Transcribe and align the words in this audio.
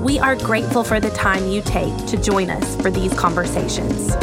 We 0.00 0.18
are 0.18 0.34
grateful 0.34 0.82
for 0.82 0.98
the 0.98 1.10
time 1.10 1.46
you 1.48 1.60
take 1.60 1.94
to 2.06 2.16
join 2.16 2.48
us 2.48 2.74
for 2.80 2.90
these 2.90 3.12
conversations. 3.12 4.14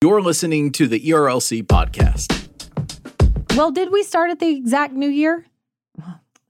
You're 0.00 0.22
listening 0.22 0.70
to 0.70 0.86
the 0.86 1.00
ERLC 1.00 1.64
podcast. 1.64 2.46
Well, 3.56 3.72
did 3.72 3.90
we 3.90 4.04
start 4.04 4.30
at 4.30 4.38
the 4.38 4.54
exact 4.56 4.94
new 4.94 5.08
year? 5.08 5.44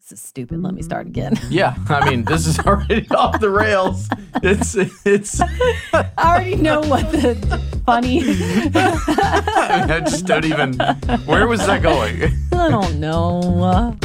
This 0.08 0.20
is 0.20 0.28
stupid. 0.28 0.62
Let 0.62 0.72
me 0.72 0.82
start 0.82 1.08
again. 1.08 1.34
Yeah, 1.50 1.74
I 1.88 2.08
mean, 2.08 2.22
this 2.22 2.46
is 2.46 2.60
already 2.60 3.08
off 3.10 3.40
the 3.40 3.50
rails. 3.50 4.08
It's 4.40 4.76
it's. 5.04 5.40
I 5.40 6.08
already 6.16 6.54
know 6.54 6.78
what 6.82 7.10
the 7.10 7.34
funny. 7.84 8.20
I, 8.22 9.80
mean, 9.80 9.90
I 9.90 10.00
just 10.00 10.24
don't 10.24 10.44
even. 10.44 10.74
Where 11.24 11.48
was 11.48 11.66
that 11.66 11.82
going? 11.82 12.22
I 12.52 12.68
don't 12.68 13.00
know. 13.00 13.96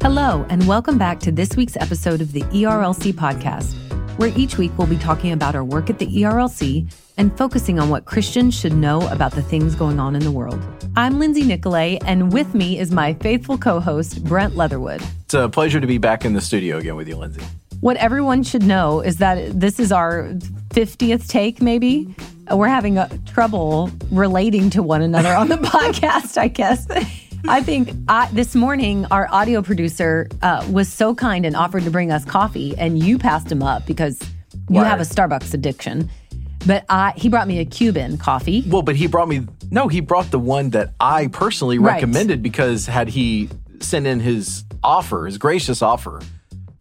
Hello, 0.00 0.46
and 0.48 0.66
welcome 0.66 0.96
back 0.96 1.20
to 1.20 1.32
this 1.32 1.56
week's 1.56 1.76
episode 1.76 2.22
of 2.22 2.32
the 2.32 2.40
ERLC 2.40 3.12
podcast, 3.12 3.74
where 4.16 4.32
each 4.36 4.58
week 4.58 4.70
we'll 4.78 4.86
be 4.86 4.98
talking 4.98 5.32
about 5.32 5.54
our 5.54 5.64
work 5.64 5.90
at 5.90 5.98
the 5.98 6.06
ERLC 6.06 6.92
and 7.16 7.36
focusing 7.36 7.78
on 7.78 7.88
what 7.88 8.04
Christians 8.04 8.58
should 8.58 8.72
know 8.72 9.06
about 9.08 9.32
the 9.32 9.42
things 9.42 9.74
going 9.74 9.98
on 9.98 10.14
in 10.16 10.22
the 10.22 10.30
world. 10.30 10.60
I'm 10.96 11.18
Lindsay 11.18 11.42
Nicolet, 11.42 12.02
and 12.04 12.32
with 12.32 12.54
me 12.54 12.78
is 12.78 12.90
my 12.90 13.14
faithful 13.14 13.58
co 13.58 13.80
host, 13.80 14.24
Brent 14.24 14.56
Leatherwood. 14.56 15.02
It's 15.24 15.34
a 15.34 15.48
pleasure 15.48 15.80
to 15.80 15.86
be 15.86 15.98
back 15.98 16.24
in 16.24 16.32
the 16.32 16.40
studio 16.40 16.78
again 16.78 16.96
with 16.96 17.08
you, 17.08 17.16
Lindsay. 17.16 17.42
What 17.80 17.96
everyone 17.98 18.42
should 18.42 18.62
know 18.62 19.00
is 19.00 19.18
that 19.18 19.60
this 19.60 19.78
is 19.78 19.92
our 19.92 20.28
50th 20.70 21.28
take, 21.28 21.60
maybe. 21.60 22.14
We're 22.50 22.68
having 22.68 22.98
a, 22.98 23.08
trouble 23.26 23.90
relating 24.10 24.70
to 24.70 24.82
one 24.82 25.02
another 25.02 25.34
on 25.34 25.48
the 25.48 25.56
podcast, 25.58 26.38
I 26.38 26.48
guess. 26.48 26.86
I 27.46 27.62
think 27.62 27.90
I, 28.08 28.28
this 28.32 28.54
morning 28.54 29.04
our 29.10 29.28
audio 29.30 29.60
producer 29.60 30.28
uh, 30.42 30.66
was 30.70 30.90
so 30.90 31.14
kind 31.14 31.44
and 31.44 31.54
offered 31.54 31.82
to 31.84 31.90
bring 31.90 32.10
us 32.10 32.24
coffee, 32.24 32.74
and 32.78 32.98
you 32.98 33.18
passed 33.18 33.52
him 33.52 33.62
up 33.62 33.84
because 33.86 34.18
you 34.70 34.80
have 34.80 35.00
a 35.00 35.04
Starbucks 35.04 35.52
addiction. 35.52 36.08
But 36.66 36.86
I, 36.88 37.12
he 37.16 37.28
brought 37.28 37.46
me 37.46 37.58
a 37.58 37.66
Cuban 37.66 38.16
coffee. 38.16 38.64
Well, 38.66 38.80
but 38.80 38.96
he 38.96 39.06
brought 39.06 39.28
me 39.28 39.46
no, 39.70 39.88
he 39.88 40.00
brought 40.00 40.30
the 40.30 40.38
one 40.38 40.70
that 40.70 40.94
I 41.00 41.26
personally 41.26 41.78
Right. 41.78 41.94
recommended 41.94 42.42
because 42.42 42.86
had 42.86 43.08
he 43.08 43.50
sent 43.80 44.06
in 44.06 44.20
his 44.20 44.64
offer, 44.82 45.26
his 45.26 45.36
gracious 45.36 45.82
offer 45.82 46.22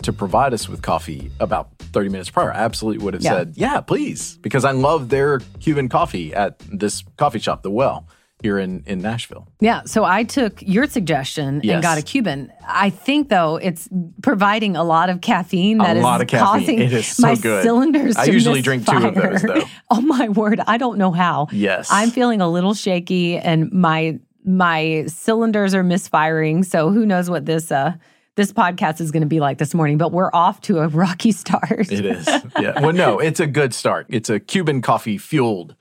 to 0.03 0.13
provide 0.13 0.53
us 0.53 0.69
with 0.69 0.81
coffee 0.81 1.31
about 1.39 1.69
30 1.79 2.09
minutes 2.09 2.29
prior, 2.29 2.53
I 2.53 2.59
absolutely 2.59 3.03
would 3.03 3.13
have 3.15 3.23
Yeah. 3.23 3.31
said, 3.31 3.53
"Yeah, 3.55 3.81
please," 3.81 4.37
because 4.41 4.63
I 4.63 4.71
love 4.71 5.09
their 5.09 5.39
Cuban 5.59 5.89
coffee 5.89 6.33
at 6.33 6.59
this 6.71 7.03
coffee 7.17 7.39
shop, 7.39 7.63
The 7.63 7.71
Well, 7.71 8.07
here 8.43 8.59
in 8.59 8.83
in 8.85 9.01
Nashville. 9.01 9.47
Yeah, 9.59 9.81
so 9.85 10.03
I 10.03 10.23
took 10.23 10.61
your 10.61 10.85
suggestion 10.85 11.61
Yes. 11.63 11.73
and 11.75 11.81
got 11.81 11.97
a 11.97 12.01
Cuban. 12.03 12.51
I 12.67 12.91
think 12.91 13.29
though 13.29 13.55
it's 13.55 13.89
providing 14.21 14.75
a 14.75 14.83
lot 14.83 15.09
of 15.09 15.21
caffeine 15.21 15.81
A 15.81 15.83
that 15.85 15.97
is 15.97 16.03
lot 16.03 16.21
of 16.21 16.27
caffeine. 16.27 16.45
causing 16.59 16.79
It 16.81 16.93
is 16.93 17.07
so 17.07 17.27
my 17.27 17.35
good. 17.35 17.63
cylinders 17.63 18.15
I 18.17 18.25
usually 18.25 18.61
drink 18.61 18.85
two 18.85 18.97
of 19.07 19.15
those, 19.15 19.41
though. 19.41 19.63
oh 19.89 20.01
my 20.01 20.29
word, 20.29 20.59
I 20.67 20.77
don't 20.77 20.97
know 20.99 21.11
how. 21.11 21.47
Yes. 21.51 21.87
I'm 21.91 22.11
feeling 22.11 22.41
a 22.41 22.49
little 22.49 22.73
shaky 22.75 23.37
and 23.37 23.71
my 23.71 24.19
my 24.45 25.05
cylinders 25.07 25.73
are 25.73 25.83
misfiring, 25.83 26.63
so 26.63 26.91
who 26.91 27.05
knows 27.05 27.29
what 27.29 27.45
this 27.45 27.71
uh 27.71 27.93
this 28.35 28.51
podcast 28.51 28.99
is 28.99 29.11
going 29.11 29.21
to 29.21 29.27
be 29.27 29.39
like 29.39 29.59
this 29.59 29.75
morning, 29.75 29.97
but 29.99 30.11
we're 30.11 30.31
off 30.33 30.59
to 30.61 30.79
a 30.79 30.87
rocky 31.03 31.31
start. 31.31 31.91
It 31.91 32.03
is. 32.05 32.27
Yeah. 32.59 32.81
Well, 32.81 32.91
no, 32.91 33.19
it's 33.19 33.39
a 33.39 33.45
good 33.47 33.73
start. 33.75 34.07
It's 34.09 34.27
a 34.29 34.39
Cuban 34.39 34.81
coffee 34.81 35.17
fueled 35.19 35.75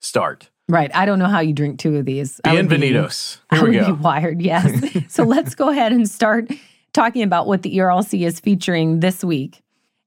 start. 0.00 0.50
Right. 0.68 0.90
I 0.94 1.06
don't 1.06 1.18
know 1.18 1.28
how 1.28 1.40
you 1.40 1.52
drink 1.52 1.78
two 1.78 1.96
of 1.96 2.04
these. 2.04 2.40
I 2.44 2.54
would 2.54 2.68
be- 2.68 2.76
Bienvenidos. 2.76 3.38
I 3.50 3.56
Here 3.56 3.64
we 3.64 3.76
would 3.78 3.86
go. 3.86 3.94
be 3.94 4.02
wired, 4.02 4.42
yes. 4.42 4.84
so 5.08 5.22
let's 5.22 5.54
go 5.54 5.68
ahead 5.68 5.92
and 5.92 6.08
start 6.10 6.50
talking 6.92 7.22
about 7.22 7.46
what 7.46 7.62
the 7.62 7.76
ERLC 7.76 8.26
is 8.26 8.40
featuring 8.40 9.00
this 9.00 9.22
week. 9.22 9.62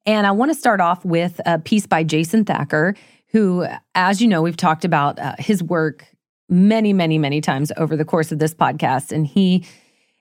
And 0.05 0.27
I 0.27 0.31
want 0.31 0.51
to 0.51 0.55
start 0.55 0.81
off 0.81 1.05
with 1.05 1.39
a 1.45 1.59
piece 1.59 1.85
by 1.85 2.03
Jason 2.03 2.43
Thacker, 2.43 2.95
who, 3.31 3.67
as 3.95 4.21
you 4.21 4.27
know, 4.27 4.41
we've 4.41 4.57
talked 4.57 4.83
about 4.83 5.19
uh, 5.19 5.35
his 5.39 5.63
work 5.63 6.05
many, 6.49 6.93
many, 6.93 7.17
many 7.17 7.41
times 7.41 7.71
over 7.77 7.95
the 7.95 8.05
course 8.05 8.31
of 8.31 8.39
this 8.39 8.53
podcast. 8.53 9.11
And 9.11 9.27
he 9.27 9.65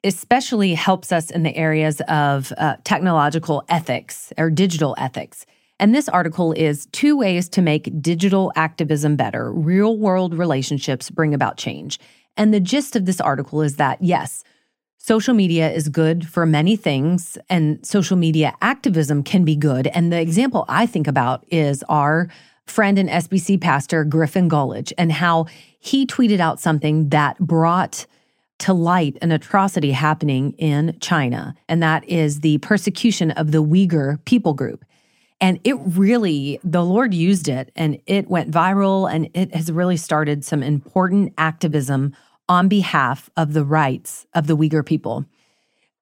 especially 0.05 0.75
helps 0.75 1.11
us 1.11 1.31
in 1.31 1.43
the 1.43 1.57
areas 1.57 2.01
of 2.03 2.53
uh, 2.59 2.77
technological 2.85 3.65
ethics 3.69 4.33
or 4.37 4.51
digital 4.51 4.95
ethics. 4.99 5.47
And 5.81 5.95
this 5.95 6.09
article 6.09 6.53
is 6.53 6.87
Two 6.87 7.17
Ways 7.17 7.49
to 7.51 7.63
Make 7.63 8.03
Digital 8.03 8.53
Activism 8.57 9.15
Better 9.15 9.53
Real 9.53 9.97
World 9.97 10.35
Relationships 10.35 11.09
Bring 11.09 11.35
About 11.35 11.57
Change. 11.57 12.01
And 12.37 12.53
the 12.53 12.59
gist 12.61 12.97
of 12.97 13.07
this 13.07 13.21
article 13.21 13.63
is 13.63 13.77
that, 13.77 14.03
yes, 14.03 14.43
social 14.97 15.35
media 15.35 15.71
is 15.71 15.89
good 15.89 16.27
for 16.27 16.45
many 16.47 16.75
things, 16.75 17.39
and 17.49 17.85
social 17.87 18.17
media 18.17 18.55
activism 18.61 19.23
can 19.23 19.45
be 19.45 19.55
good. 19.55 19.87
And 19.89 20.13
the 20.13 20.21
example 20.21 20.65
I 20.69 20.85
think 20.85 21.07
about 21.07 21.45
is 21.49 21.85
our 21.89 22.29
friend 22.67 22.99
and 22.99 23.09
SBC 23.09 23.61
pastor, 23.61 24.05
Griffin 24.05 24.49
Gulledge, 24.49 24.93
and 24.99 25.13
how 25.13 25.47
he 25.79 26.07
tweeted 26.07 26.41
out 26.41 26.59
something 26.59 27.11
that 27.11 27.39
brought 27.39 28.05
to 28.59 28.73
light 28.73 29.17
an 29.23 29.31
atrocity 29.31 29.93
happening 29.93 30.53
in 30.59 30.97
China, 31.01 31.55
and 31.69 31.81
that 31.83 32.05
is 32.09 32.41
the 32.41 32.59
persecution 32.59 33.31
of 33.31 33.53
the 33.53 33.63
Uyghur 33.63 34.23
people 34.25 34.55
group. 34.55 34.85
And 35.41 35.61
it 35.63 35.77
really, 35.79 36.59
the 36.65 36.85
Lord 36.85 37.15
used 37.15 37.49
it 37.49 37.71
and 37.77 38.01
it 38.07 38.29
went 38.29 38.51
viral 38.51 39.13
and 39.13 39.29
it 39.35 39.55
has 39.55 39.71
really 39.71 39.97
started 39.97 40.45
some 40.45 40.63
important 40.63 41.33
activism 41.39 42.15
on 42.49 42.69
behalf 42.69 43.31
of 43.37 43.53
the 43.53 43.65
rights 43.65 44.27
of 44.35 44.47
the 44.47 44.57
Uyghur 44.57 44.85
people. 44.85 45.25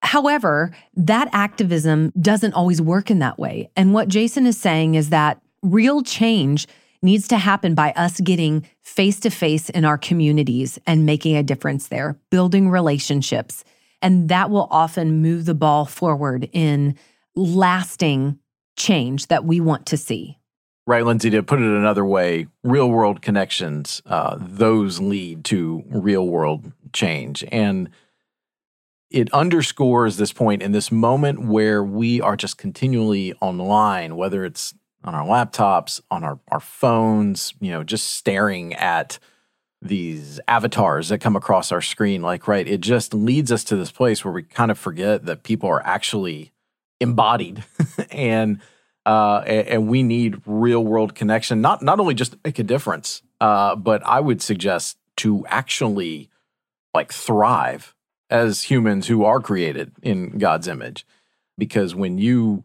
However, 0.03 0.71
that 0.95 1.29
activism 1.33 2.13
doesn't 2.21 2.55
always 2.55 2.81
work 2.81 3.11
in 3.11 3.19
that 3.19 3.39
way. 3.39 3.71
And 3.77 3.93
what 3.93 4.09
Jason 4.09 4.47
is 4.47 4.57
saying 4.57 4.95
is 4.95 5.11
that 5.11 5.41
real 5.63 6.03
change 6.03 6.67
needs 7.03 7.29
to 7.29 7.39
happen 7.39 7.75
by 7.75 7.93
us 7.93 8.21
getting 8.21 8.67
face 8.81 9.21
to 9.21 9.31
face 9.31 9.69
in 9.69 9.85
our 9.85 9.99
communities 9.99 10.79
and 10.87 11.05
making 11.05 11.37
a 11.37 11.43
difference 11.43 11.89
there, 11.89 12.19
building 12.31 12.71
relationships. 12.71 13.65
And 14.01 14.29
that 14.29 14.51
will 14.51 14.69
often 14.71 15.21
move 15.21 15.45
the 15.45 15.55
ball 15.55 15.85
forward 15.85 16.49
in 16.53 16.97
lasting 17.35 18.39
change 18.77 19.27
that 19.29 19.45
we 19.45 19.61
want 19.61 19.87
to 19.87 19.97
see. 19.97 20.39
Right, 20.87 21.05
Lindsay, 21.05 21.31
to 21.31 21.43
put 21.43 21.59
it 21.59 21.65
another 21.65 22.05
way, 22.05 22.47
real 22.63 22.89
world 22.89 23.21
connections, 23.21 24.01
uh, 24.07 24.37
those 24.41 25.01
lead 25.01 25.45
to 25.47 25.83
real 25.89 26.29
world 26.29 26.71
change. 26.93 27.45
And 27.51 27.91
it 29.11 29.33
underscores 29.33 30.17
this 30.17 30.33
point 30.33 30.63
in 30.63 30.73
this 30.73 30.93
moment 30.93 31.41
where 31.41 31.83
we 31.83 32.21
are 32.21 32.37
just 32.37 32.57
continually 32.57 33.33
online, 33.41 34.17
whether 34.17 34.45
it's 34.45 34.75
on 35.03 35.15
our 35.15 35.27
laptops, 35.27 36.01
on 36.11 36.23
our, 36.23 36.39
our 36.49 36.61
phones, 36.61 37.55
you 37.61 37.71
know, 37.71 37.83
just 37.83 38.15
staring 38.15 38.75
at 38.75 39.19
these 39.83 40.41
avatars 40.49 41.09
that 41.09 41.19
come 41.19 41.37
across 41.37 41.71
our 41.73 41.83
screen. 41.83 42.23
Like, 42.23 42.47
right, 42.47 42.67
it 42.67 42.81
just 42.81 43.15
leads 43.15 43.51
us 43.51 43.65
to 43.65 43.77
this 43.77 43.93
place 43.93 44.25
where 44.25 44.33
we 44.33 44.43
kind 44.43 44.71
of 44.71 44.79
forget 44.79 45.27
that 45.27 45.43
people 45.43 45.69
are 45.69 45.85
actually 45.85 46.53
embodied. 47.01 47.65
And 48.11 48.61
uh, 49.07 49.43
and, 49.47 49.89
we 49.89 50.03
need 50.03 50.43
real 50.47 50.85
world 50.85 51.15
connection, 51.15 51.61
not 51.61 51.81
not 51.81 52.01
only 52.01 52.15
just 52.15 52.33
to 52.33 52.39
make 52.45 52.59
a 52.59 52.65
difference, 52.65 53.23
uh, 53.41 53.77
but 53.77 54.05
I 54.05 54.21
would 54.21 54.43
suggest 54.43 54.99
to 55.19 55.47
actually 55.47 56.29
like 56.93 57.13
thrive 57.13 57.95
as 58.31 58.65
humans 58.65 59.07
who 59.07 59.25
are 59.25 59.41
created 59.41 59.93
in 60.03 60.39
God's 60.39 60.67
image, 60.67 61.07
because 61.57 61.95
when 61.95 62.19
you 62.19 62.65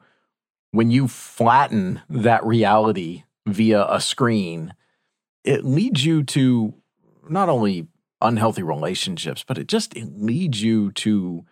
when 0.71 0.89
you 0.89 1.07
flatten 1.07 2.01
that 2.09 2.45
reality 2.45 3.23
via 3.45 3.85
a 3.87 4.01
screen, 4.01 4.73
it 5.43 5.63
leads 5.63 6.03
you 6.05 6.23
to 6.23 6.73
not 7.29 7.49
only 7.49 7.87
unhealthy 8.19 8.63
relationships, 8.63 9.43
but 9.47 9.57
it 9.57 9.67
just 9.67 9.95
it 9.95 10.17
leads 10.17 10.63
you 10.63 10.91
to 10.93 11.45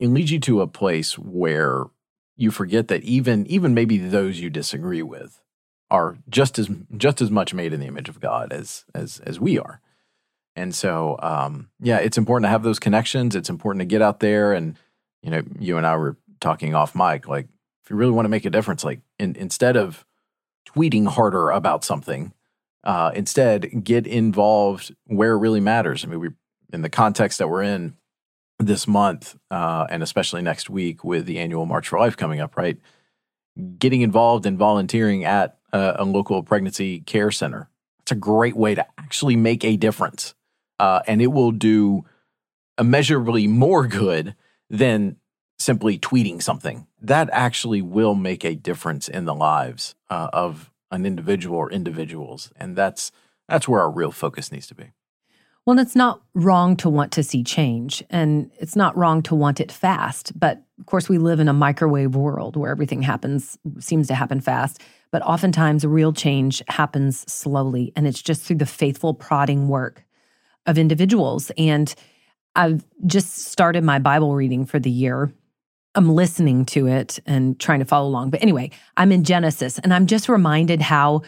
it 0.00 0.08
leads 0.08 0.32
you 0.32 0.40
to 0.40 0.62
a 0.62 0.66
place 0.66 1.16
where 1.18 1.84
you 2.36 2.50
forget 2.50 2.88
that 2.88 3.04
even 3.04 3.46
even 3.46 3.74
maybe 3.74 3.98
those 3.98 4.40
you 4.40 4.50
disagree 4.50 5.02
with 5.02 5.40
are 5.90 6.16
just 6.28 6.58
as 6.58 6.68
just 6.96 7.20
as 7.20 7.30
much 7.30 7.52
made 7.52 7.72
in 7.72 7.80
the 7.80 7.86
image 7.86 8.08
of 8.08 8.18
God 8.18 8.52
as 8.52 8.84
as 8.94 9.20
as 9.20 9.38
we 9.38 9.58
are. 9.58 9.80
And 10.56 10.74
so, 10.74 11.16
um, 11.22 11.70
yeah, 11.80 11.98
it's 11.98 12.18
important 12.18 12.46
to 12.46 12.50
have 12.50 12.62
those 12.62 12.80
connections. 12.80 13.36
It's 13.36 13.50
important 13.50 13.80
to 13.80 13.86
get 13.86 14.02
out 14.02 14.20
there, 14.20 14.52
and 14.52 14.76
you 15.22 15.30
know, 15.30 15.42
you 15.58 15.76
and 15.76 15.86
I 15.86 15.96
were 15.96 16.16
talking 16.40 16.74
off 16.74 16.94
mic. 16.94 17.28
Like, 17.28 17.46
if 17.84 17.90
you 17.90 17.96
really 17.96 18.12
want 18.12 18.24
to 18.24 18.30
make 18.30 18.44
a 18.44 18.50
difference, 18.50 18.82
like 18.82 19.00
in, 19.18 19.36
instead 19.36 19.76
of 19.76 20.04
tweeting 20.66 21.06
harder 21.06 21.50
about 21.50 21.84
something, 21.84 22.32
uh, 22.84 23.12
instead 23.14 23.84
get 23.84 24.06
involved 24.06 24.94
where 25.06 25.32
it 25.32 25.38
really 25.38 25.60
matters. 25.60 26.04
I 26.04 26.08
mean, 26.08 26.20
we 26.20 26.28
in 26.72 26.82
the 26.82 26.88
context 26.88 27.38
that 27.38 27.48
we're 27.48 27.62
in 27.62 27.96
this 28.60 28.86
month, 28.86 29.36
uh, 29.50 29.86
and 29.90 30.02
especially 30.02 30.42
next 30.42 30.70
week 30.70 31.02
with 31.02 31.26
the 31.26 31.38
annual 31.38 31.66
March 31.66 31.88
for 31.88 31.98
Life 31.98 32.16
coming 32.16 32.40
up, 32.40 32.56
right? 32.56 32.78
Getting 33.78 34.02
involved 34.02 34.46
and 34.46 34.58
volunteering 34.58 35.24
at 35.24 35.58
a, 35.72 35.96
a 36.00 36.04
local 36.04 36.42
pregnancy 36.42 37.00
care 37.00 37.30
center. 37.30 37.68
It's 38.00 38.12
a 38.12 38.16
great 38.16 38.56
way 38.56 38.74
to 38.74 38.86
actually 38.98 39.36
make 39.36 39.64
a 39.64 39.76
difference 39.76 40.34
uh, 40.80 41.02
and 41.06 41.20
it 41.20 41.28
will 41.28 41.52
do 41.52 42.06
immeasurably 42.78 43.46
more 43.46 43.86
good 43.86 44.34
than 44.70 45.16
simply 45.58 45.98
tweeting 45.98 46.42
something. 46.42 46.86
That 47.02 47.28
actually 47.32 47.82
will 47.82 48.14
make 48.14 48.44
a 48.44 48.54
difference 48.54 49.06
in 49.06 49.26
the 49.26 49.34
lives 49.34 49.94
uh, 50.08 50.30
of 50.32 50.72
an 50.90 51.04
individual 51.04 51.58
or 51.58 51.70
individuals, 51.70 52.50
and 52.56 52.74
that's 52.76 53.12
that's 53.46 53.68
where 53.68 53.80
our 53.80 53.90
real 53.90 54.10
focus 54.10 54.50
needs 54.50 54.66
to 54.68 54.74
be. 54.74 54.92
Well, 55.66 55.78
it's 55.78 55.94
not 55.94 56.22
wrong 56.34 56.74
to 56.76 56.88
want 56.88 57.12
to 57.12 57.22
see 57.22 57.44
change, 57.44 58.02
and 58.10 58.50
it's 58.58 58.76
not 58.76 58.96
wrong 58.96 59.22
to 59.22 59.34
want 59.34 59.60
it 59.60 59.70
fast. 59.70 60.38
But 60.38 60.62
of 60.78 60.86
course, 60.86 61.08
we 61.08 61.18
live 61.18 61.38
in 61.38 61.48
a 61.48 61.52
microwave 61.52 62.14
world 62.14 62.56
where 62.56 62.70
everything 62.70 63.02
happens, 63.02 63.58
seems 63.78 64.08
to 64.08 64.14
happen 64.14 64.40
fast. 64.40 64.80
But 65.10 65.22
oftentimes, 65.22 65.84
real 65.84 66.12
change 66.12 66.62
happens 66.68 67.30
slowly, 67.30 67.92
and 67.94 68.06
it's 68.06 68.22
just 68.22 68.42
through 68.42 68.56
the 68.56 68.66
faithful 68.66 69.12
prodding 69.12 69.68
work 69.68 70.04
of 70.66 70.78
individuals. 70.78 71.50
And 71.58 71.94
I've 72.56 72.84
just 73.06 73.46
started 73.46 73.84
my 73.84 73.98
Bible 73.98 74.34
reading 74.34 74.64
for 74.66 74.78
the 74.78 74.90
year. 74.90 75.32
I'm 75.94 76.14
listening 76.14 76.64
to 76.66 76.86
it 76.86 77.18
and 77.26 77.58
trying 77.58 77.80
to 77.80 77.84
follow 77.84 78.08
along. 78.08 78.30
But 78.30 78.42
anyway, 78.42 78.70
I'm 78.96 79.12
in 79.12 79.24
Genesis 79.24 79.78
and 79.78 79.92
I'm 79.92 80.06
just 80.06 80.28
reminded 80.28 80.80
how 80.80 81.22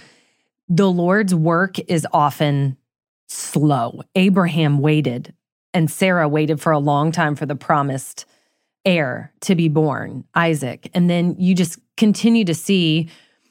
the 0.68 0.90
Lord's 0.90 1.34
work 1.34 1.78
is 1.80 2.06
often 2.12 2.76
slow. 3.32 4.02
Abraham 4.14 4.78
waited 4.78 5.34
and 5.74 5.90
Sarah 5.90 6.28
waited 6.28 6.60
for 6.60 6.72
a 6.72 6.78
long 6.78 7.12
time 7.12 7.34
for 7.34 7.46
the 7.46 7.56
promised 7.56 8.26
heir 8.84 9.32
to 9.40 9.54
be 9.54 9.68
born, 9.68 10.24
Isaac. 10.34 10.90
And 10.94 11.08
then 11.08 11.36
you 11.38 11.54
just 11.54 11.78
continue 11.96 12.44
to 12.44 12.54
see 12.54 13.08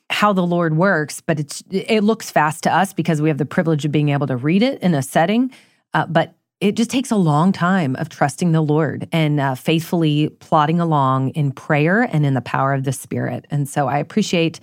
how 0.10 0.33
the 0.33 0.45
Lord 0.45 0.75
works, 0.75 1.22
but 1.22 1.39
it's 1.39 1.63
it 1.72 2.04
looks 2.04 2.30
fast 2.30 2.63
to 2.63 2.74
us 2.74 2.94
because 2.94 3.22
we 3.22 3.30
have 3.30 3.38
the 3.38 3.45
privilege 3.45 3.86
of 3.86 3.92
being 3.92 4.10
able 4.10 4.28
to 4.28 4.36
read 4.36 4.62
it 4.62 4.81
in 4.81 4.94
a 4.94 5.01
setting. 5.01 5.51
Uh, 5.94 6.06
but 6.06 6.36
it 6.60 6.75
just 6.75 6.92
takes 6.92 7.12
a 7.12 7.16
long 7.16 7.51
time 7.51 7.95
of 7.95 8.10
trusting 8.10 8.51
the 8.51 8.62
Lord 8.62 9.07
and 9.12 9.39
uh, 9.39 9.56
faithfully 9.56 10.30
plodding 10.39 10.80
along 10.80 11.30
in 11.30 11.51
prayer 11.51 12.04
and 12.04 12.25
in 12.25 12.36
the 12.36 12.42
power 12.42 12.74
of 12.74 12.84
the 12.84 12.92
Spirit. 12.92 13.48
And 13.50 13.68
so 13.68 13.88
I 13.88 13.98
appreciate 13.98 14.60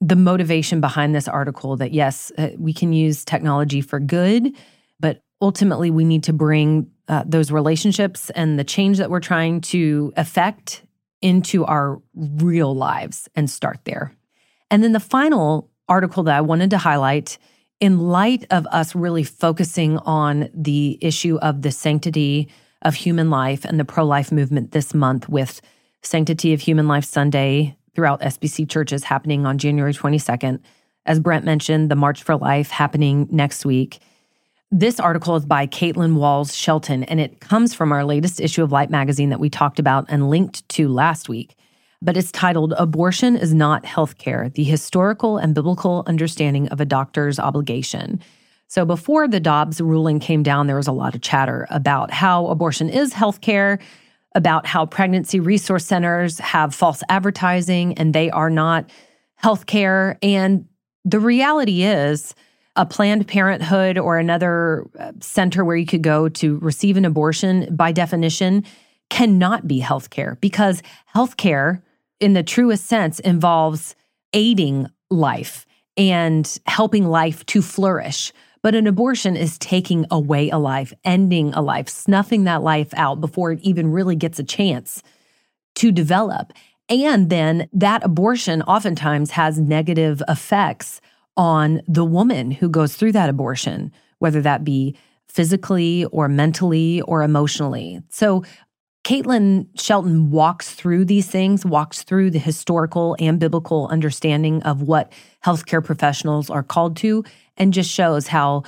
the 0.00 0.16
motivation 0.16 0.80
behind 0.80 1.14
this 1.14 1.28
article 1.28 1.76
that 1.76 1.92
yes, 1.92 2.32
uh, 2.38 2.50
we 2.58 2.72
can 2.72 2.92
use 2.92 3.24
technology 3.24 3.80
for 3.80 4.00
good, 4.00 4.54
but 4.98 5.22
ultimately 5.42 5.90
we 5.90 6.04
need 6.04 6.24
to 6.24 6.32
bring 6.32 6.90
uh, 7.08 7.24
those 7.26 7.50
relationships 7.50 8.30
and 8.30 8.58
the 8.58 8.64
change 8.64 8.98
that 8.98 9.10
we're 9.10 9.20
trying 9.20 9.60
to 9.60 10.12
affect 10.16 10.84
into 11.20 11.64
our 11.66 12.00
real 12.14 12.74
lives 12.74 13.28
and 13.34 13.50
start 13.50 13.78
there. 13.84 14.14
And 14.70 14.82
then 14.82 14.92
the 14.92 15.00
final 15.00 15.70
article 15.88 16.22
that 16.22 16.36
I 16.36 16.40
wanted 16.40 16.70
to 16.70 16.78
highlight 16.78 17.36
in 17.80 17.98
light 17.98 18.46
of 18.50 18.66
us 18.66 18.94
really 18.94 19.24
focusing 19.24 19.98
on 19.98 20.48
the 20.54 20.98
issue 21.00 21.38
of 21.38 21.62
the 21.62 21.70
sanctity 21.70 22.48
of 22.82 22.94
human 22.94 23.28
life 23.28 23.64
and 23.64 23.78
the 23.78 23.84
pro 23.84 24.04
life 24.04 24.30
movement 24.32 24.72
this 24.72 24.94
month 24.94 25.28
with 25.28 25.60
Sanctity 26.02 26.54
of 26.54 26.60
Human 26.60 26.88
Life 26.88 27.04
Sunday 27.04 27.76
throughout 27.94 28.20
SBC 28.20 28.68
churches 28.68 29.04
happening 29.04 29.46
on 29.46 29.58
January 29.58 29.92
22nd. 29.92 30.60
As 31.06 31.20
Brent 31.20 31.44
mentioned, 31.44 31.90
the 31.90 31.96
March 31.96 32.22
for 32.22 32.36
Life 32.36 32.70
happening 32.70 33.28
next 33.30 33.64
week. 33.64 34.00
This 34.70 35.00
article 35.00 35.36
is 35.36 35.44
by 35.44 35.66
Caitlin 35.66 36.14
Walls 36.14 36.54
Shelton, 36.54 37.04
and 37.04 37.20
it 37.20 37.40
comes 37.40 37.74
from 37.74 37.92
our 37.92 38.04
latest 38.04 38.40
issue 38.40 38.62
of 38.62 38.70
Light 38.70 38.90
magazine 38.90 39.30
that 39.30 39.40
we 39.40 39.50
talked 39.50 39.78
about 39.78 40.06
and 40.08 40.30
linked 40.30 40.68
to 40.70 40.88
last 40.88 41.28
week 41.28 41.56
but 42.02 42.16
it's 42.16 42.32
titled 42.32 42.72
Abortion 42.78 43.36
is 43.36 43.52
Not 43.52 43.84
Healthcare 43.84 44.52
The 44.54 44.64
Historical 44.64 45.36
and 45.36 45.54
Biblical 45.54 46.02
Understanding 46.06 46.68
of 46.68 46.80
a 46.80 46.86
Doctor's 46.86 47.38
Obligation. 47.38 48.20
So, 48.68 48.84
before 48.84 49.28
the 49.28 49.40
Dobbs 49.40 49.80
ruling 49.80 50.18
came 50.18 50.42
down, 50.42 50.66
there 50.66 50.76
was 50.76 50.86
a 50.86 50.92
lot 50.92 51.14
of 51.14 51.20
chatter 51.20 51.66
about 51.70 52.10
how 52.10 52.46
abortion 52.46 52.88
is 52.88 53.12
healthcare, 53.12 53.80
about 54.34 54.66
how 54.66 54.86
pregnancy 54.86 55.40
resource 55.40 55.84
centers 55.84 56.38
have 56.38 56.74
false 56.74 57.02
advertising 57.08 57.94
and 57.94 58.14
they 58.14 58.30
are 58.30 58.50
not 58.50 58.88
healthcare. 59.42 60.16
And 60.22 60.66
the 61.04 61.20
reality 61.20 61.82
is, 61.82 62.34
a 62.76 62.86
Planned 62.86 63.26
Parenthood 63.26 63.98
or 63.98 64.18
another 64.18 64.86
uh, 64.98 65.12
center 65.20 65.64
where 65.64 65.76
you 65.76 65.86
could 65.86 66.02
go 66.02 66.28
to 66.28 66.58
receive 66.58 66.96
an 66.96 67.04
abortion, 67.04 67.74
by 67.74 67.92
definition, 67.92 68.64
cannot 69.08 69.66
be 69.66 69.80
healthcare 69.80 70.40
because 70.40 70.82
healthcare 71.14 71.82
in 72.20 72.32
the 72.32 72.42
truest 72.42 72.86
sense 72.86 73.18
involves 73.20 73.96
aiding 74.32 74.88
life 75.10 75.66
and 75.96 76.58
helping 76.66 77.06
life 77.06 77.44
to 77.46 77.60
flourish. 77.60 78.32
But 78.62 78.74
an 78.74 78.86
abortion 78.86 79.36
is 79.36 79.58
taking 79.58 80.06
away 80.10 80.50
a 80.50 80.58
life, 80.58 80.92
ending 81.04 81.52
a 81.54 81.62
life, 81.62 81.88
snuffing 81.88 82.44
that 82.44 82.62
life 82.62 82.92
out 82.94 83.20
before 83.20 83.52
it 83.52 83.60
even 83.62 83.90
really 83.90 84.16
gets 84.16 84.38
a 84.38 84.44
chance 84.44 85.02
to 85.76 85.90
develop. 85.90 86.52
And 86.88 87.30
then 87.30 87.68
that 87.72 88.04
abortion 88.04 88.62
oftentimes 88.62 89.30
has 89.30 89.58
negative 89.58 90.22
effects 90.28 91.00
on 91.36 91.80
the 91.86 92.04
woman 92.04 92.50
who 92.50 92.68
goes 92.68 92.96
through 92.96 93.12
that 93.12 93.30
abortion, 93.30 93.92
whether 94.18 94.42
that 94.42 94.64
be 94.64 94.96
physically 95.28 96.04
or 96.06 96.28
mentally 96.28 97.00
or 97.02 97.22
emotionally. 97.22 98.00
So 98.10 98.44
Caitlin 99.04 99.66
Shelton 99.80 100.30
walks 100.30 100.70
through 100.70 101.06
these 101.06 101.26
things, 101.26 101.64
walks 101.64 102.02
through 102.02 102.30
the 102.30 102.38
historical 102.38 103.16
and 103.18 103.40
biblical 103.40 103.88
understanding 103.88 104.62
of 104.62 104.82
what 104.82 105.12
healthcare 105.44 105.84
professionals 105.84 106.50
are 106.50 106.62
called 106.62 106.96
to, 106.98 107.24
and 107.56 107.72
just 107.72 107.90
shows 107.90 108.26
how 108.26 108.62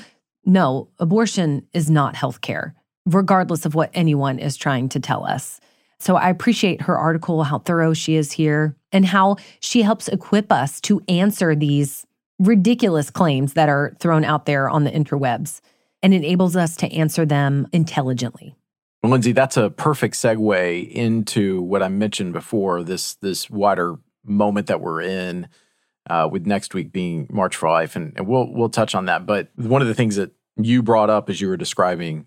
no, 0.44 0.88
abortion 0.98 1.66
is 1.72 1.90
not 1.90 2.14
healthcare, 2.14 2.72
regardless 3.06 3.64
of 3.64 3.74
what 3.74 3.90
anyone 3.94 4.38
is 4.38 4.56
trying 4.56 4.88
to 4.88 5.00
tell 5.00 5.24
us. 5.24 5.60
So 5.98 6.16
I 6.16 6.30
appreciate 6.30 6.82
her 6.82 6.98
article, 6.98 7.44
how 7.44 7.60
thorough 7.60 7.94
she 7.94 8.16
is 8.16 8.32
here, 8.32 8.76
and 8.90 9.06
how 9.06 9.36
she 9.60 9.82
helps 9.82 10.08
equip 10.08 10.50
us 10.50 10.80
to 10.82 11.00
answer 11.08 11.54
these 11.54 12.04
ridiculous 12.40 13.08
claims 13.10 13.52
that 13.52 13.68
are 13.68 13.94
thrown 14.00 14.24
out 14.24 14.46
there 14.46 14.68
on 14.68 14.82
the 14.82 14.90
interwebs 14.90 15.60
and 16.02 16.12
enables 16.12 16.56
us 16.56 16.74
to 16.76 16.92
answer 16.92 17.24
them 17.24 17.68
intelligently. 17.72 18.56
Lindsay, 19.10 19.32
that's 19.32 19.56
a 19.56 19.70
perfect 19.70 20.14
segue 20.14 20.90
into 20.90 21.60
what 21.62 21.82
I 21.82 21.88
mentioned 21.88 22.32
before 22.32 22.82
this 22.82 23.14
this 23.14 23.50
wider 23.50 23.96
moment 24.24 24.68
that 24.68 24.80
we're 24.80 25.02
in, 25.02 25.48
uh, 26.08 26.28
with 26.30 26.46
next 26.46 26.74
week 26.74 26.92
being 26.92 27.26
March 27.30 27.56
for 27.56 27.68
Life, 27.68 27.96
and, 27.96 28.12
and, 28.16 28.26
we'll 28.26 28.52
we'll 28.52 28.68
touch 28.68 28.94
on 28.94 29.06
that. 29.06 29.26
But 29.26 29.48
one 29.56 29.82
of 29.82 29.88
the 29.88 29.94
things 29.94 30.16
that 30.16 30.32
you 30.56 30.82
brought 30.82 31.10
up 31.10 31.28
as 31.28 31.40
you 31.40 31.48
were 31.48 31.56
describing 31.56 32.26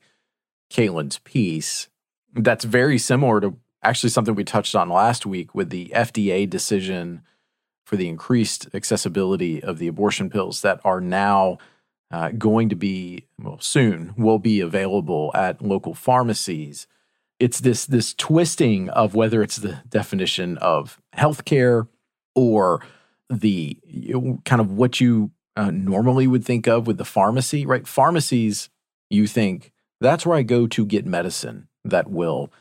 Caitlin's 0.70 1.20
piece, 1.20 1.88
that's 2.34 2.65
very 2.65 2.98
similar 2.98 3.39
to 3.41 3.55
actually 3.84 4.10
something 4.10 4.36
we 4.36 4.44
touched 4.44 4.75
on 4.75 4.89
last 4.89 5.25
week 5.25 5.53
with 5.53 5.70
the 5.70 5.91
FDA 5.96 6.50
decision 6.50 7.22
for 7.86 7.96
the 7.96 8.10
increased 8.10 8.67
accessibility 8.74 9.63
of 9.63 9.77
the 9.77 9.88
abortion 9.88 10.29
pills 10.29 10.62
that 10.62 10.82
are 10.84 11.00
now 11.00 11.58
uh, 12.12 12.30
going 12.30 12.70
to 12.70 12.76
be 12.76 13.28
well 13.40 13.60
soon 13.60 14.14
will 14.18 14.40
be 14.40 14.60
available 14.60 15.32
at 15.34 15.62
local 15.62 15.94
pharmacies. 15.94 16.88
It's 17.40 17.60
this 17.60 17.86
this 17.86 18.14
twisting 18.14 18.90
of 18.90 19.16
whether 19.16 19.44
it's 19.44 19.58
the 19.58 19.82
definition 19.90 20.58
of 20.60 21.00
healthcare 21.16 21.88
or 22.36 22.86
the 23.30 23.80
you 23.84 24.14
know, 24.14 24.42
kind 24.46 24.62
of 24.62 24.72
what 24.72 25.02
you 25.02 25.32
uh, 25.58 25.72
normally 25.72 26.28
would 26.28 26.46
think 26.46 26.68
of 26.68 26.88
with 26.88 26.98
the 26.98 27.06
pharmacy, 27.06 27.66
right? 27.66 27.88
Pharmacies, 27.88 28.70
you 29.10 29.28
think 29.28 29.72
that's 30.00 30.26
where 30.26 30.38
I 30.38 30.44
go 30.44 30.68
to 30.68 30.86
get 30.86 31.06
medicine 31.06 31.68
that 31.84 32.10
will 32.10 32.52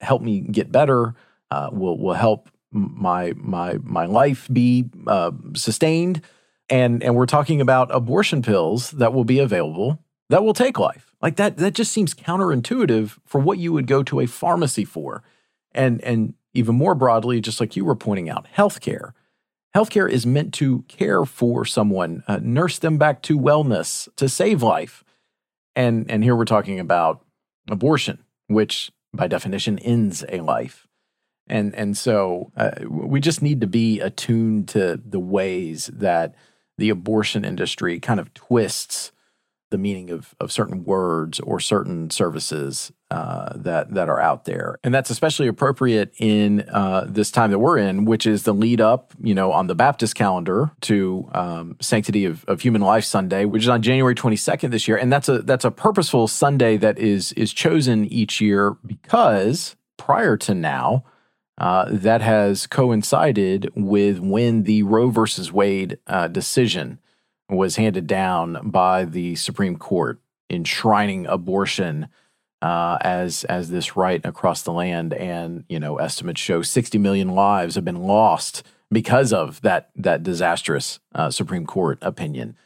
help 0.00 0.22
me 0.22 0.40
get 0.40 0.72
better, 0.72 1.14
uh, 1.50 1.70
will 1.72 1.98
will 1.98 2.14
help 2.14 2.50
my 2.70 3.32
my 3.36 3.78
my 3.82 4.06
life 4.06 4.48
be 4.52 4.86
uh, 5.06 5.32
sustained 5.54 6.22
and 6.70 7.02
and 7.02 7.14
we're 7.14 7.26
talking 7.26 7.60
about 7.60 7.94
abortion 7.94 8.42
pills 8.42 8.90
that 8.92 9.12
will 9.12 9.24
be 9.24 9.38
available 9.38 9.98
that 10.28 10.44
will 10.44 10.54
take 10.54 10.78
life. 10.78 11.12
Like 11.20 11.36
that 11.36 11.56
that 11.58 11.74
just 11.74 11.92
seems 11.92 12.14
counterintuitive 12.14 13.18
for 13.24 13.40
what 13.40 13.58
you 13.58 13.72
would 13.72 13.86
go 13.86 14.02
to 14.04 14.20
a 14.20 14.26
pharmacy 14.26 14.84
for. 14.84 15.22
And 15.72 16.02
and 16.02 16.34
even 16.54 16.74
more 16.74 16.94
broadly, 16.94 17.40
just 17.40 17.60
like 17.60 17.76
you 17.76 17.84
were 17.84 17.96
pointing 17.96 18.28
out, 18.28 18.46
healthcare. 18.56 19.12
Healthcare 19.76 20.10
is 20.10 20.26
meant 20.26 20.54
to 20.54 20.82
care 20.88 21.24
for 21.24 21.64
someone, 21.64 22.24
uh, 22.26 22.40
nurse 22.42 22.78
them 22.78 22.96
back 22.96 23.22
to 23.22 23.38
wellness, 23.38 24.08
to 24.16 24.28
save 24.28 24.62
life. 24.62 25.04
And, 25.76 26.10
and 26.10 26.24
here 26.24 26.34
we're 26.34 26.46
talking 26.46 26.80
about 26.80 27.24
abortion, 27.70 28.24
which 28.46 28.90
by 29.12 29.28
definition 29.28 29.78
ends 29.80 30.24
a 30.30 30.40
life. 30.40 30.88
And, 31.46 31.74
and 31.74 31.96
so 31.96 32.50
uh, 32.56 32.70
we 32.88 33.20
just 33.20 33.42
need 33.42 33.60
to 33.60 33.66
be 33.66 34.00
attuned 34.00 34.68
to 34.70 35.00
the 35.04 35.20
ways 35.20 35.90
that 35.92 36.34
the 36.78 36.90
abortion 36.90 37.44
industry 37.44 38.00
kind 38.00 38.18
of 38.18 38.32
twists 38.32 39.12
the 39.70 39.78
meaning 39.78 40.10
of, 40.10 40.34
of 40.40 40.50
certain 40.50 40.84
words 40.84 41.40
or 41.40 41.60
certain 41.60 42.08
services 42.10 42.90
uh, 43.10 43.52
that 43.54 43.92
that 43.94 44.08
are 44.08 44.20
out 44.20 44.44
there, 44.44 44.78
and 44.84 44.94
that's 44.94 45.10
especially 45.10 45.46
appropriate 45.46 46.12
in 46.18 46.60
uh, 46.70 47.06
this 47.08 47.30
time 47.30 47.50
that 47.50 47.58
we're 47.58 47.78
in, 47.78 48.04
which 48.04 48.26
is 48.26 48.42
the 48.42 48.52
lead 48.52 48.80
up, 48.80 49.12
you 49.22 49.34
know, 49.34 49.52
on 49.52 49.66
the 49.66 49.74
Baptist 49.74 50.14
calendar 50.14 50.70
to 50.82 51.28
um, 51.32 51.76
Sanctity 51.80 52.24
of, 52.24 52.44
of, 52.46 52.60
Human 52.60 52.82
Life 52.82 53.04
Sunday, 53.04 53.44
which 53.44 53.62
is 53.62 53.68
on 53.68 53.80
January 53.82 54.14
22nd 54.14 54.70
this 54.70 54.88
year, 54.88 54.96
and 54.96 55.12
that's 55.12 55.28
a 55.28 55.40
that's 55.40 55.64
a 55.64 55.70
purposeful 55.70 56.28
Sunday 56.28 56.76
that 56.76 56.98
is 56.98 57.32
is 57.32 57.52
chosen 57.52 58.04
each 58.06 58.40
year 58.40 58.76
because 58.86 59.76
prior 59.96 60.36
to 60.38 60.54
now. 60.54 61.04
Uh, 61.58 61.86
that 61.90 62.22
has 62.22 62.68
coincided 62.68 63.68
with 63.74 64.20
when 64.20 64.62
the 64.62 64.84
Roe 64.84 65.10
versus 65.10 65.52
Wade 65.52 65.98
uh, 66.06 66.28
decision 66.28 67.00
was 67.50 67.76
handed 67.76 68.06
down 68.06 68.70
by 68.70 69.04
the 69.04 69.34
Supreme 69.34 69.76
Court, 69.76 70.20
enshrining 70.48 71.26
abortion 71.26 72.08
uh, 72.62 72.98
as 73.00 73.42
as 73.44 73.70
this 73.70 73.96
right 73.96 74.24
across 74.24 74.62
the 74.62 74.72
land. 74.72 75.12
And 75.14 75.64
you 75.68 75.80
know, 75.80 75.98
estimates 75.98 76.40
show 76.40 76.62
60 76.62 76.96
million 76.98 77.30
lives 77.30 77.74
have 77.74 77.84
been 77.84 78.02
lost 78.02 78.62
because 78.92 79.32
of 79.32 79.60
that 79.62 79.90
that 79.96 80.22
disastrous 80.22 81.00
uh, 81.14 81.30
Supreme 81.30 81.66
Court 81.66 81.98
opinion. 82.02 82.56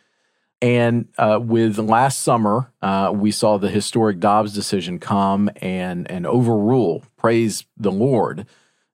And 0.61 1.09
uh, 1.19 1.41
with 1.43 1.79
last 1.79 2.21
summer, 2.21 2.71
uh, 2.83 3.11
we 3.13 3.33
saw 3.33 3.59
the 3.59 3.69
historic 3.71 4.21
Dobbs 4.21 4.55
decision 4.55 4.99
come 4.99 5.51
and 5.57 6.09
and 6.11 6.27
overrule, 6.27 7.05
praise 7.17 7.65
the 7.77 7.91
Lord, 7.91 8.47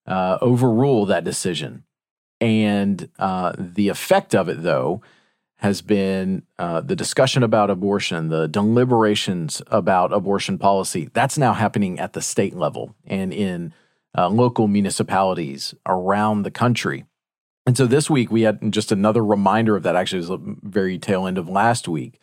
uh, 0.09 0.38
overrule 0.41 1.07
that 1.07 1.23
decision. 1.23 1.85
And 2.41 3.09
uh, 3.19 3.53
the 3.59 3.88
effect 3.88 4.35
of 4.35 4.49
it, 4.49 4.62
though, 4.62 5.03
has 5.57 5.83
been 5.83 6.45
uh, 6.59 6.81
the 6.81 6.95
discussion 6.97 7.43
about 7.43 7.69
abortion, 7.69 8.29
the 8.29 8.47
deliberations 8.47 9.61
about 9.69 10.12
abortion 10.12 10.57
policy. 10.57 11.11
That's 11.12 11.37
now 11.37 11.53
happening 11.53 11.99
at 11.99 12.12
the 12.12 12.23
state 12.23 12.55
level 12.55 12.95
and 13.05 13.33
in 13.33 13.75
uh, 14.17 14.29
local 14.29 14.69
municipalities 14.69 15.75
around 15.85 16.43
the 16.43 16.50
country. 16.50 17.05
And 17.67 17.77
so 17.77 17.87
this 17.87 18.09
week 18.09 18.31
we 18.31 18.43
had 18.43 18.73
just 18.73 18.93
another 18.93 19.25
reminder 19.25 19.77
of 19.77 19.83
that. 19.83 19.97
Actually, 19.97 20.19
it 20.19 20.29
was 20.29 20.41
the 20.41 20.57
very 20.62 20.99
tail 20.99 21.27
end 21.27 21.38
of 21.38 21.49
last 21.49 21.88
week. 21.88 22.21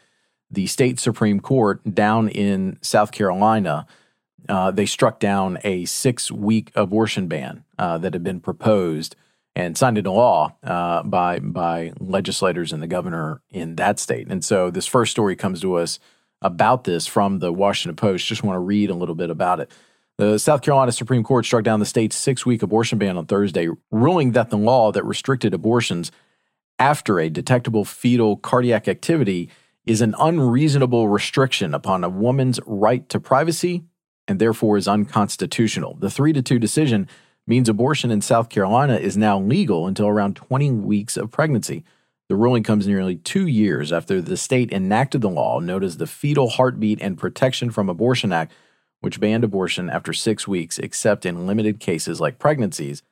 The 0.50 0.68
state 0.68 1.00
Supreme 1.00 1.42
Court 1.42 1.94
down 1.94 2.30
in 2.30 2.80
South 2.82 3.12
Carolina, 3.12 3.86
uh, 4.50 4.72
they 4.72 4.86
struck 4.86 5.20
down 5.20 5.58
a 5.64 5.86
six 5.86 6.32
week 6.32 6.72
abortion 6.75 7.28
ban 7.28 7.64
uh, 7.78 7.98
that 7.98 8.14
had 8.14 8.24
been 8.24 8.40
proposed 8.40 9.16
and 9.56 9.78
signed 9.78 9.98
into 9.98 10.12
law 10.12 10.56
uh, 10.64 11.02
by 11.04 11.40
by 11.40 11.94
legislators 12.00 12.74
and 12.74 12.84
the 12.84 12.88
governor 12.88 13.42
in 13.50 13.75
that 13.75 14.00
state. 14.00 14.28
And 14.30 14.44
so 14.44 14.70
this 14.70 14.86
first 14.86 15.12
story 15.12 15.36
comes 15.36 15.62
to 15.62 15.75
us 15.75 16.00
about 16.42 16.84
this 16.84 17.08
from 17.08 17.40
the 17.40 17.52
Washington 17.52 17.96
Post. 17.96 18.28
Just 18.28 18.44
want 18.44 18.56
to 18.56 18.60
read 18.60 18.90
a 18.90 18.96
little 18.96 19.16
bit 19.16 19.30
about 19.30 19.60
it. 19.60 19.72
The 20.18 20.38
South 20.38 20.62
Carolina 20.62 20.92
Supreme 20.92 21.24
Court 21.24 21.46
struck 21.46 21.64
down 21.64 21.80
the 21.80 21.86
state's 21.86 22.16
six 22.16 22.46
week 22.46 22.64
abortion 22.64 22.98
ban 22.98 23.18
on 23.18 23.25
Thursday, 23.25 23.70
ruling 23.92 24.32
that 24.32 24.50
the 24.50 24.58
law 24.58 24.92
that 24.92 25.04
restricted 25.04 25.54
abortions 25.54 26.12
after 26.80 27.20
a 27.20 27.30
detectable 27.30 27.86
fetal 27.86 28.38
cardiac 28.38 28.88
activity 28.88 29.50
is 29.86 30.02
an 30.02 30.16
unreasonable 30.20 31.08
restriction 31.08 31.74
upon 31.74 32.04
a 32.04 32.10
woman's 32.10 32.60
right 32.66 33.08
to 33.10 33.20
privacy 33.20 33.84
and 34.27 34.39
therefore 34.39 34.77
is 34.77 34.88
unconstitutional. 34.88 35.96
The 35.96 36.10
3 36.10 36.34
to 36.34 36.41
2 36.41 36.60
decision 36.60 37.08
means 37.48 37.70
abortion 37.70 38.12
in 38.12 38.22
South 38.22 38.50
Carolina 38.50 38.96
is 38.96 39.15
now 39.15 39.39
legal 39.39 39.88
until 39.88 40.08
around 40.08 40.36
20 40.36 40.72
weeks 40.72 41.15
of 41.15 41.32
pregnancy. 41.32 41.84
The 42.27 42.36
ruling 42.36 42.63
comes 42.63 42.88
nearly 42.88 43.17
two 43.17 43.46
years 43.46 43.94
after 43.94 44.20
the 44.20 44.38
state 44.38 44.72
enacted 44.72 45.22
the 45.22 45.29
law 45.29 45.60
known 45.60 45.84
as 45.84 45.98
the 45.98 46.08
Fetal 46.08 46.50
Heartbeat 46.50 47.00
and 47.01 47.17
Protection 47.17 47.70
from 47.70 47.88
Abortion 47.88 48.34
Act, 48.34 48.51
which 49.01 49.20
banned 49.20 49.44
abortion 49.44 49.91
after 49.91 50.12
six 50.12 50.48
weeks, 50.48 50.79
except 50.79 51.25
in 51.25 51.46
limited 51.46 51.79
cases 51.79 52.20
like 52.20 52.39
pregnancies 52.39 53.03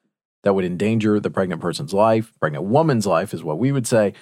that 0.41 0.55
would 0.55 0.65
endanger 0.65 1.19
the 1.19 1.29
pregnant 1.29 1.61
person's 1.61 1.93
life, 1.93 2.33
pregnant 2.39 2.65
woman's 2.65 3.05
life 3.05 3.33
is 3.33 3.43
what 3.43 3.59
we 3.59 3.71
would 3.71 3.85
say, 3.85 4.13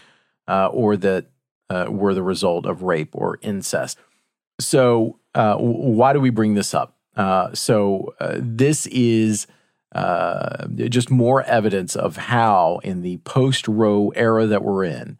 uh, 0.47 0.67
or 0.67 0.97
that 0.97 1.27
uh, 1.69 1.85
were 1.89 2.13
the 2.13 2.21
result 2.21 2.65
of 2.65 2.83
rape 2.83 3.11
or 3.13 3.39
incest. 3.41 3.97
So, 4.59 5.19
uh, 5.35 5.55
why 5.57 6.13
do 6.13 6.19
we 6.19 6.29
bring 6.29 6.53
this 6.53 6.73
up? 6.73 6.97
Uh, 7.15 7.53
so, 7.53 8.13
uh, 8.19 8.37
this 8.39 8.87
is 8.87 9.47
uh, 9.93 10.67
just 10.67 11.11
more 11.11 11.43
evidence 11.43 11.95
of 11.95 12.15
how, 12.15 12.79
in 12.83 13.01
the 13.01 13.17
post 13.17 13.67
Roe 13.67 14.09
era 14.15 14.45
that 14.45 14.63
we're 14.63 14.85
in, 14.85 15.17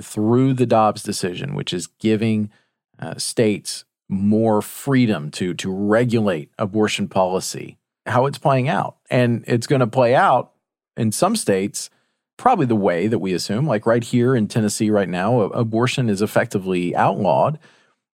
through 0.00 0.54
the 0.54 0.66
Dobbs 0.66 1.02
decision, 1.02 1.54
which 1.54 1.74
is 1.74 1.86
giving 1.86 2.50
uh, 2.98 3.16
states 3.18 3.84
more 4.08 4.62
freedom 4.62 5.30
to 5.32 5.54
to 5.54 5.72
regulate 5.72 6.50
abortion 6.58 7.08
policy, 7.08 7.78
how 8.06 8.26
it's 8.26 8.38
playing 8.38 8.68
out, 8.68 8.96
and 9.10 9.44
it's 9.46 9.66
going 9.66 9.80
to 9.80 9.86
play 9.86 10.14
out 10.14 10.52
in 10.96 11.10
some 11.10 11.34
states 11.34 11.90
probably 12.36 12.66
the 12.66 12.76
way 12.76 13.06
that 13.06 13.20
we 13.20 13.32
assume, 13.32 13.66
like 13.66 13.86
right 13.86 14.04
here 14.04 14.34
in 14.34 14.48
Tennessee 14.48 14.90
right 14.90 15.08
now, 15.08 15.42
abortion 15.42 16.08
is 16.08 16.22
effectively 16.22 16.94
outlawed, 16.94 17.58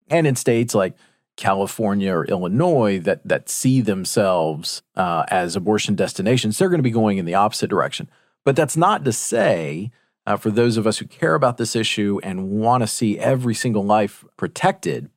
and 0.10 0.28
in 0.28 0.36
states 0.36 0.76
like 0.76 0.96
California 1.38 2.14
or 2.14 2.26
Illinois 2.26 3.00
that 3.00 3.26
that 3.26 3.48
see 3.48 3.80
themselves 3.80 4.82
uh, 4.96 5.24
as 5.30 5.56
abortion 5.56 5.96
destinations, 5.96 6.58
they're 6.58 6.70
going 6.70 6.80
to 6.80 6.84
be 6.84 6.92
going 6.92 7.18
in 7.18 7.26
the 7.26 7.36
opposite 7.36 7.70
direction. 7.70 8.10
But 8.44 8.56
that's 8.56 8.76
not 8.76 9.06
to 9.06 9.14
say, 9.14 9.92
uh, 10.26 10.36
for 10.36 10.52
those 10.52 10.78
of 10.78 10.86
us 10.86 10.98
who 10.98 11.06
care 11.06 11.36
about 11.36 11.58
this 11.58 11.76
issue 11.76 12.20
and 12.24 12.50
want 12.50 12.82
to 12.82 12.88
see 12.88 13.18
every 13.20 13.54
single 13.54 13.84
life 13.84 14.26
protected, 14.36 15.10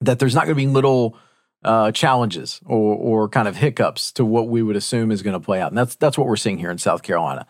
that 0.00 0.18
there's 0.18 0.34
not 0.34 0.44
going 0.44 0.56
to 0.56 0.62
be 0.62 0.66
little 0.66 1.16
uh, 1.64 1.92
challenges 1.92 2.60
or 2.66 2.94
or 2.94 3.28
kind 3.28 3.48
of 3.48 3.56
hiccups 3.56 4.12
to 4.12 4.24
what 4.24 4.48
we 4.48 4.62
would 4.62 4.76
assume 4.76 5.10
is 5.10 5.22
going 5.22 5.34
to 5.34 5.40
play 5.40 5.60
out. 5.60 5.70
And 5.70 5.78
that's 5.78 5.94
that's 5.96 6.18
what 6.18 6.26
we're 6.26 6.36
seeing 6.36 6.58
here 6.58 6.70
in 6.70 6.78
South 6.78 7.02
Carolina. 7.02 7.46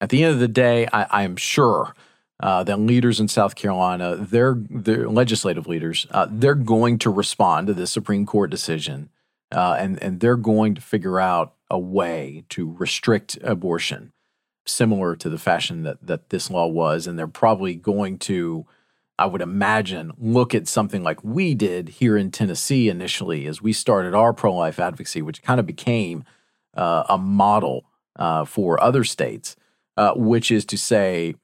At 0.00 0.10
the 0.10 0.22
end 0.22 0.34
of 0.34 0.40
the 0.40 0.48
day, 0.48 0.86
I, 0.92 1.04
I 1.04 1.22
am 1.22 1.36
sure 1.36 1.94
uh, 2.40 2.62
that 2.64 2.78
leaders 2.78 3.18
in 3.18 3.28
South 3.28 3.54
Carolina, 3.54 4.16
their 4.16 4.56
their 4.68 5.08
legislative 5.08 5.66
leaders, 5.66 6.06
uh, 6.10 6.26
they're 6.30 6.54
going 6.54 6.98
to 6.98 7.10
respond 7.10 7.66
to 7.66 7.74
this 7.74 7.90
Supreme 7.90 8.26
Court 8.26 8.50
decision, 8.50 9.08
uh, 9.52 9.76
and 9.78 10.02
and 10.02 10.20
they're 10.20 10.36
going 10.36 10.74
to 10.74 10.80
figure 10.80 11.18
out 11.18 11.54
a 11.70 11.78
way 11.78 12.44
to 12.50 12.74
restrict 12.78 13.38
abortion, 13.42 14.12
similar 14.66 15.16
to 15.16 15.30
the 15.30 15.38
fashion 15.38 15.82
that 15.84 16.06
that 16.06 16.28
this 16.28 16.50
law 16.50 16.66
was, 16.66 17.06
and 17.06 17.18
they're 17.18 17.26
probably 17.26 17.74
going 17.74 18.18
to. 18.18 18.66
I 19.18 19.24
would 19.24 19.40
imagine 19.40 20.12
look 20.18 20.54
at 20.54 20.68
something 20.68 21.02
like 21.02 21.24
we 21.24 21.54
did 21.54 21.88
here 21.88 22.18
in 22.18 22.30
Tennessee 22.30 22.90
initially 22.90 23.46
as 23.46 23.62
we 23.62 23.72
started 23.72 24.12
our 24.12 24.34
pro 24.34 24.54
life 24.54 24.78
advocacy, 24.78 25.22
which 25.22 25.42
kind 25.42 25.58
of 25.58 25.64
became 25.64 26.22
uh, 26.76 27.04
a 27.08 27.16
model 27.16 27.86
uh, 28.16 28.44
for 28.44 28.78
other 28.78 29.04
states, 29.04 29.56
which 30.16 30.50
is 30.50 30.66
to 30.66 30.76
say, 30.76 31.34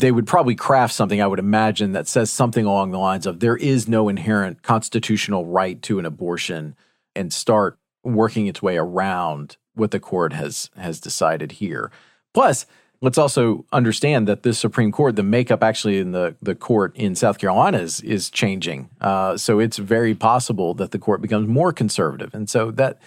they 0.00 0.12
would 0.12 0.26
probably 0.26 0.54
craft 0.54 0.94
something, 0.94 1.20
I 1.20 1.26
would 1.26 1.38
imagine, 1.38 1.92
that 1.92 2.08
says 2.08 2.30
something 2.30 2.64
along 2.64 2.90
the 2.90 2.98
lines 2.98 3.26
of 3.26 3.40
there 3.40 3.56
is 3.56 3.88
no 3.88 4.08
inherent 4.08 4.62
constitutional 4.62 5.44
right 5.46 5.80
to 5.82 5.98
an 5.98 6.06
abortion 6.06 6.76
and 7.14 7.32
start 7.32 7.78
working 8.02 8.46
its 8.46 8.62
way 8.62 8.76
around 8.76 9.56
what 9.74 9.90
the 9.90 10.00
court 10.00 10.32
has 10.32 10.70
has 10.76 11.00
decided 11.00 11.52
here. 11.52 11.90
Plus, 12.32 12.66
let's 13.00 13.18
also 13.18 13.64
understand 13.72 14.26
that 14.28 14.42
this 14.42 14.58
Supreme 14.58 14.92
Court, 14.92 15.16
the 15.16 15.22
makeup 15.22 15.62
actually 15.62 15.98
in 15.98 16.12
the, 16.12 16.34
the 16.40 16.54
court 16.54 16.96
in 16.96 17.14
South 17.14 17.38
Carolina 17.38 17.78
is, 17.78 18.00
is 18.00 18.30
changing. 18.30 18.88
Uh, 19.00 19.36
so 19.36 19.58
it's 19.58 19.76
very 19.76 20.14
possible 20.14 20.74
that 20.74 20.90
the 20.90 20.98
court 20.98 21.20
becomes 21.20 21.48
more 21.48 21.72
conservative. 21.72 22.34
And 22.34 22.48
so 22.48 22.70
that 22.72 22.98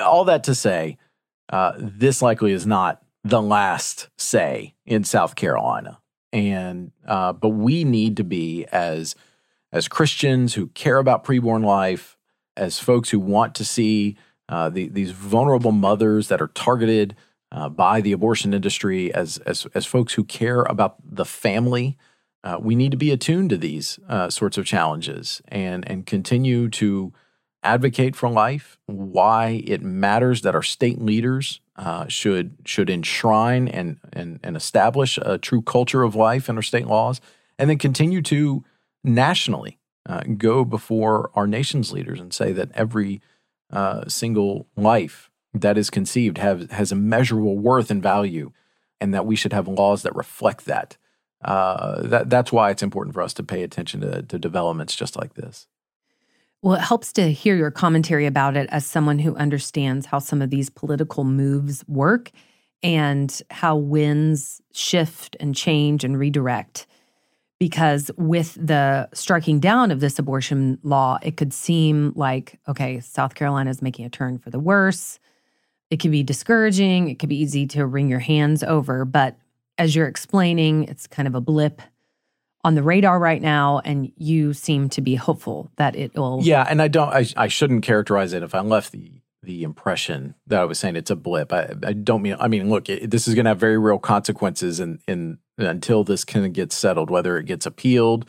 all 0.00 0.24
that 0.24 0.44
to 0.44 0.54
say, 0.54 0.98
uh, 1.48 1.72
this 1.78 2.22
likely 2.22 2.52
is 2.52 2.66
not 2.66 3.02
the 3.24 3.42
last 3.42 4.08
say 4.16 4.74
in 4.84 5.04
South 5.04 5.34
Carolina. 5.36 6.00
And 6.32 6.92
uh, 7.06 7.32
but 7.32 7.50
we 7.50 7.84
need 7.84 8.16
to 8.16 8.24
be 8.24 8.64
as 8.72 9.14
as 9.70 9.88
Christians 9.88 10.54
who 10.54 10.68
care 10.68 10.98
about 10.98 11.24
preborn 11.24 11.64
life, 11.64 12.16
as 12.56 12.78
folks 12.78 13.10
who 13.10 13.18
want 13.18 13.54
to 13.56 13.64
see 13.64 14.16
uh, 14.48 14.68
the, 14.68 14.88
these 14.88 15.12
vulnerable 15.12 15.72
mothers 15.72 16.28
that 16.28 16.42
are 16.42 16.48
targeted 16.48 17.16
uh, 17.50 17.68
by 17.68 18.00
the 18.00 18.12
abortion 18.12 18.54
industry, 18.54 19.12
as 19.14 19.38
as 19.38 19.66
as 19.74 19.84
folks 19.84 20.14
who 20.14 20.24
care 20.24 20.62
about 20.62 20.96
the 21.04 21.24
family. 21.24 21.96
Uh, 22.44 22.58
we 22.60 22.74
need 22.74 22.90
to 22.90 22.96
be 22.96 23.12
attuned 23.12 23.50
to 23.50 23.56
these 23.56 24.00
uh, 24.08 24.28
sorts 24.28 24.58
of 24.58 24.64
challenges 24.64 25.42
and 25.48 25.88
and 25.88 26.06
continue 26.06 26.68
to 26.68 27.12
advocate 27.62 28.16
for 28.16 28.28
life, 28.28 28.78
why 28.86 29.62
it 29.66 29.82
matters 29.82 30.42
that 30.42 30.54
our 30.54 30.62
state 30.62 31.00
leaders 31.00 31.60
uh, 31.76 32.06
should 32.08 32.56
should 32.64 32.90
enshrine 32.90 33.68
and, 33.68 33.98
and 34.12 34.40
and 34.42 34.56
establish 34.56 35.18
a 35.22 35.38
true 35.38 35.62
culture 35.62 36.02
of 36.02 36.14
life 36.14 36.48
in 36.48 36.56
our 36.56 36.62
state 36.62 36.86
laws, 36.86 37.20
and 37.58 37.70
then 37.70 37.78
continue 37.78 38.22
to 38.22 38.64
nationally 39.04 39.78
uh, 40.06 40.22
go 40.36 40.64
before 40.64 41.30
our 41.34 41.46
nation's 41.46 41.92
leaders 41.92 42.20
and 42.20 42.32
say 42.32 42.52
that 42.52 42.70
every 42.74 43.20
uh, 43.72 44.06
single 44.08 44.66
life 44.76 45.30
that 45.54 45.78
is 45.78 45.90
conceived 45.90 46.38
have, 46.38 46.70
has 46.70 46.92
immeasurable 46.92 47.58
worth 47.58 47.90
and 47.90 48.02
value, 48.02 48.52
and 49.00 49.14
that 49.14 49.26
we 49.26 49.36
should 49.36 49.52
have 49.52 49.68
laws 49.68 50.02
that 50.02 50.14
reflect 50.14 50.64
that. 50.66 50.96
Uh, 51.44 52.02
that 52.02 52.30
that's 52.30 52.52
why 52.52 52.70
it's 52.70 52.82
important 52.82 53.14
for 53.14 53.22
us 53.22 53.34
to 53.34 53.42
pay 53.42 53.62
attention 53.62 54.00
to, 54.00 54.22
to 54.22 54.38
developments 54.38 54.94
just 54.94 55.16
like 55.16 55.34
this. 55.34 55.66
Well, 56.62 56.74
it 56.74 56.80
helps 56.80 57.12
to 57.14 57.32
hear 57.32 57.56
your 57.56 57.72
commentary 57.72 58.24
about 58.24 58.56
it 58.56 58.68
as 58.70 58.86
someone 58.86 59.18
who 59.18 59.34
understands 59.34 60.06
how 60.06 60.20
some 60.20 60.40
of 60.40 60.50
these 60.50 60.70
political 60.70 61.24
moves 61.24 61.84
work 61.88 62.30
and 62.84 63.42
how 63.50 63.76
winds 63.76 64.62
shift 64.72 65.36
and 65.40 65.56
change 65.56 66.04
and 66.04 66.16
redirect. 66.16 66.86
Because 67.58 68.10
with 68.16 68.54
the 68.54 69.08
striking 69.12 69.60
down 69.60 69.90
of 69.90 70.00
this 70.00 70.18
abortion 70.18 70.78
law, 70.82 71.18
it 71.22 71.36
could 71.36 71.52
seem 71.52 72.12
like, 72.14 72.58
okay, 72.68 73.00
South 73.00 73.34
Carolina 73.34 73.70
is 73.70 73.82
making 73.82 74.04
a 74.04 74.10
turn 74.10 74.38
for 74.38 74.50
the 74.50 74.58
worse. 74.58 75.18
It 75.90 76.00
can 76.00 76.10
be 76.10 76.22
discouraging. 76.22 77.08
It 77.08 77.18
can 77.18 77.28
be 77.28 77.40
easy 77.40 77.66
to 77.68 77.86
wring 77.86 78.08
your 78.08 78.18
hands 78.20 78.62
over. 78.62 79.04
But 79.04 79.36
as 79.78 79.94
you're 79.94 80.08
explaining, 80.08 80.84
it's 80.84 81.06
kind 81.06 81.28
of 81.28 81.34
a 81.34 81.40
blip 81.40 81.82
on 82.64 82.74
the 82.74 82.82
radar 82.82 83.18
right 83.18 83.42
now, 83.42 83.80
and 83.84 84.12
you 84.16 84.52
seem 84.52 84.88
to 84.90 85.00
be 85.00 85.14
hopeful 85.14 85.70
that 85.76 85.96
it 85.96 86.14
will. 86.14 86.40
Yeah, 86.42 86.64
and 86.68 86.80
I 86.80 86.88
don't. 86.88 87.08
I, 87.08 87.26
I 87.36 87.48
shouldn't 87.48 87.82
characterize 87.82 88.32
it 88.32 88.42
if 88.42 88.54
I 88.54 88.60
left 88.60 88.92
the 88.92 89.12
the 89.42 89.64
impression 89.64 90.36
that 90.46 90.60
I 90.60 90.64
was 90.64 90.78
saying 90.78 90.94
it's 90.94 91.10
a 91.10 91.16
blip. 91.16 91.52
I, 91.52 91.74
I 91.84 91.92
don't 91.92 92.22
mean. 92.22 92.36
I 92.38 92.48
mean, 92.48 92.70
look, 92.70 92.88
it, 92.88 93.10
this 93.10 93.26
is 93.26 93.34
going 93.34 93.44
to 93.44 93.50
have 93.50 93.58
very 93.58 93.78
real 93.78 93.98
consequences, 93.98 94.78
in, 94.80 95.00
in 95.08 95.38
until 95.58 96.04
this 96.04 96.24
kind 96.24 96.46
of 96.46 96.52
gets 96.52 96.76
settled, 96.76 97.10
whether 97.10 97.36
it 97.38 97.46
gets 97.46 97.66
appealed 97.66 98.28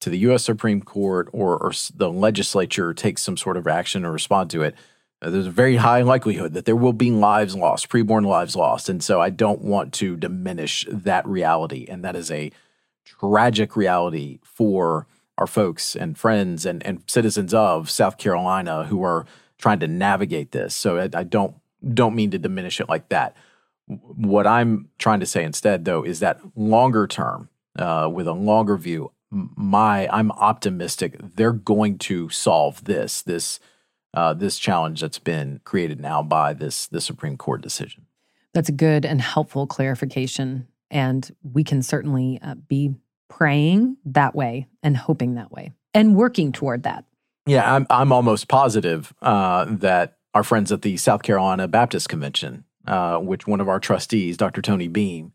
to 0.00 0.10
the 0.10 0.18
U.S. 0.18 0.44
Supreme 0.44 0.82
Court 0.82 1.28
or, 1.32 1.56
or 1.56 1.72
the 1.94 2.10
legislature 2.10 2.92
takes 2.92 3.22
some 3.22 3.36
sort 3.36 3.56
of 3.56 3.66
action 3.66 4.04
or 4.04 4.12
respond 4.12 4.50
to 4.50 4.62
it. 4.62 4.74
Uh, 5.22 5.30
there's 5.30 5.46
a 5.46 5.50
very 5.50 5.76
high 5.76 6.02
likelihood 6.02 6.52
that 6.54 6.64
there 6.64 6.76
will 6.76 6.92
be 6.92 7.10
lives 7.10 7.54
lost, 7.54 7.88
preborn 7.88 8.26
lives 8.26 8.56
lost, 8.56 8.88
and 8.88 9.02
so 9.02 9.20
I 9.20 9.30
don't 9.30 9.62
want 9.62 9.92
to 9.94 10.16
diminish 10.16 10.86
that 10.90 11.26
reality, 11.26 11.86
and 11.88 12.04
that 12.04 12.16
is 12.16 12.30
a 12.30 12.50
tragic 13.04 13.76
reality 13.76 14.38
for 14.42 15.06
our 15.36 15.46
folks 15.46 15.96
and 15.96 16.16
friends 16.16 16.64
and, 16.64 16.84
and 16.86 17.02
citizens 17.06 17.52
of 17.52 17.90
South 17.90 18.18
Carolina 18.18 18.84
who 18.84 19.02
are 19.02 19.26
trying 19.58 19.80
to 19.80 19.88
navigate 19.88 20.52
this. 20.52 20.74
So 20.74 20.98
I, 20.98 21.10
I 21.12 21.24
don't 21.24 21.56
don't 21.92 22.14
mean 22.14 22.30
to 22.30 22.38
diminish 22.38 22.80
it 22.80 22.88
like 22.88 23.08
that. 23.10 23.36
What 23.86 24.46
I'm 24.46 24.88
trying 24.98 25.20
to 25.20 25.26
say 25.26 25.44
instead, 25.44 25.84
though, 25.84 26.02
is 26.02 26.20
that 26.20 26.40
longer 26.56 27.06
term, 27.06 27.50
uh, 27.78 28.08
with 28.10 28.26
a 28.26 28.32
longer 28.32 28.76
view, 28.76 29.12
my 29.30 30.08
I'm 30.08 30.30
optimistic 30.32 31.16
they're 31.36 31.52
going 31.52 31.98
to 31.98 32.28
solve 32.30 32.84
this 32.84 33.22
this 33.22 33.60
uh, 34.14 34.32
this 34.32 34.58
challenge 34.58 35.00
that's 35.00 35.18
been 35.18 35.60
created 35.64 36.00
now 36.00 36.22
by 36.22 36.52
this 36.52 36.86
the 36.86 37.00
Supreme 37.00 37.36
Court 37.36 37.60
decision. 37.60 38.06
That's 38.52 38.68
a 38.68 38.72
good 38.72 39.04
and 39.04 39.20
helpful 39.20 39.66
clarification. 39.66 40.68
And 40.94 41.30
we 41.42 41.62
can 41.62 41.82
certainly 41.82 42.38
uh, 42.40 42.54
be 42.54 42.94
praying 43.28 43.98
that 44.06 44.34
way 44.34 44.66
and 44.82 44.96
hoping 44.96 45.34
that 45.34 45.52
way 45.52 45.72
and 45.92 46.16
working 46.16 46.52
toward 46.52 46.84
that. 46.84 47.04
Yeah, 47.46 47.74
I'm, 47.74 47.86
I'm 47.90 48.12
almost 48.12 48.48
positive 48.48 49.12
uh, 49.20 49.66
that 49.68 50.16
our 50.32 50.42
friends 50.42 50.72
at 50.72 50.82
the 50.82 50.96
South 50.96 51.22
Carolina 51.22 51.68
Baptist 51.68 52.08
Convention, 52.08 52.64
uh, 52.86 53.18
which 53.18 53.46
one 53.46 53.60
of 53.60 53.68
our 53.68 53.80
trustees, 53.80 54.36
Dr. 54.36 54.62
Tony 54.62 54.88
Beam, 54.88 55.32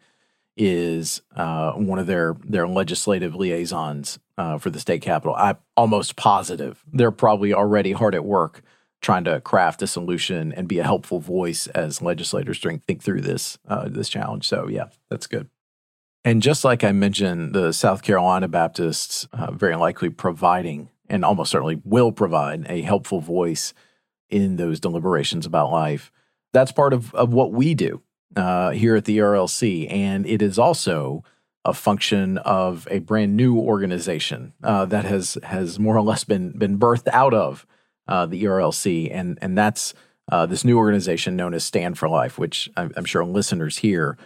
is 0.58 1.22
uh, 1.36 1.72
one 1.74 2.00
of 2.00 2.08
their 2.08 2.36
their 2.44 2.68
legislative 2.68 3.34
liaisons 3.34 4.20
uh, 4.38 4.58
for 4.58 4.70
the 4.70 4.80
state 4.80 5.02
capitol. 5.02 5.34
I'm 5.38 5.58
almost 5.78 6.18
positive 6.18 6.84
they're 6.92 7.12
probably 7.12 7.54
already 7.54 7.94
hard 7.94 8.14
at 8.14 8.26
work 8.26 8.62
trying 9.02 9.24
to 9.24 9.40
craft 9.42 9.82
a 9.82 9.88
solution 9.88 10.52
and 10.54 10.68
be 10.68 10.80
a 10.80 10.84
helpful 10.84 11.20
voice 11.20 11.68
as 11.68 12.02
legislators 12.02 12.60
think 12.60 13.02
through 13.02 13.22
this 13.22 13.58
uh, 13.68 13.88
this 13.88 14.10
challenge. 14.10 14.48
So 14.48 14.68
yeah, 14.68 14.86
that's 15.10 15.28
good. 15.28 15.50
And 16.26 16.42
just 16.42 16.66
like 16.66 16.84
I 16.84 16.92
mentioned, 16.92 17.56
the 17.56 17.72
South 17.72 18.04
Carolina 18.04 18.48
Baptists 18.48 19.28
uh, 19.32 19.52
very 19.52 19.76
likely 19.76 20.10
providing 20.10 20.90
and 21.10 21.24
almost 21.24 21.52
certainly 21.52 21.82
will 21.84 22.12
provide 22.12 22.66
a 22.70 22.82
helpful 22.82 23.22
voice 23.22 23.74
in 24.30 24.58
those 24.58 24.80
deliberations 24.80 25.46
about 25.46 25.72
life. 25.72 26.12
That's 26.54 26.72
part 26.72 26.94
of, 26.94 27.14
of 27.16 27.34
what 27.34 27.52
we 27.52 27.74
do 27.74 28.02
uh, 28.36 28.72
here 28.72 28.96
at 28.96 29.06
the 29.06 29.18
ERLC. 29.18 29.92
And 29.92 30.26
it 30.28 30.42
is 30.42 30.60
also 30.60 31.24
a 31.66 31.74
function 31.74 32.38
of 32.40 32.88
a 32.92 33.00
brand 33.00 33.36
new 33.36 33.58
organization 33.58 34.54
uh, 34.64 34.86
that 34.86 35.06
has 35.06 35.38
has 35.44 35.78
more 35.80 35.98
or 35.98 36.02
less 36.02 36.24
been 36.24 36.58
been 36.58 36.80
birthed 36.80 37.08
out 37.12 37.34
of 37.34 37.66
uh, 38.10 38.26
the 38.26 38.44
ERLC, 38.44 39.10
and 39.14 39.38
and 39.42 39.58
that's 39.58 39.94
uh, 40.32 40.46
this 40.46 40.66
new 40.66 40.78
organization 40.78 41.36
known 41.36 41.54
as 41.54 41.64
Stand 41.64 41.98
for 41.98 42.10
Life, 42.10 42.38
which 42.38 42.70
I'm, 42.76 42.92
I'm 42.98 43.06
sure 43.06 43.24
listeners 43.24 43.78
here 43.78 44.18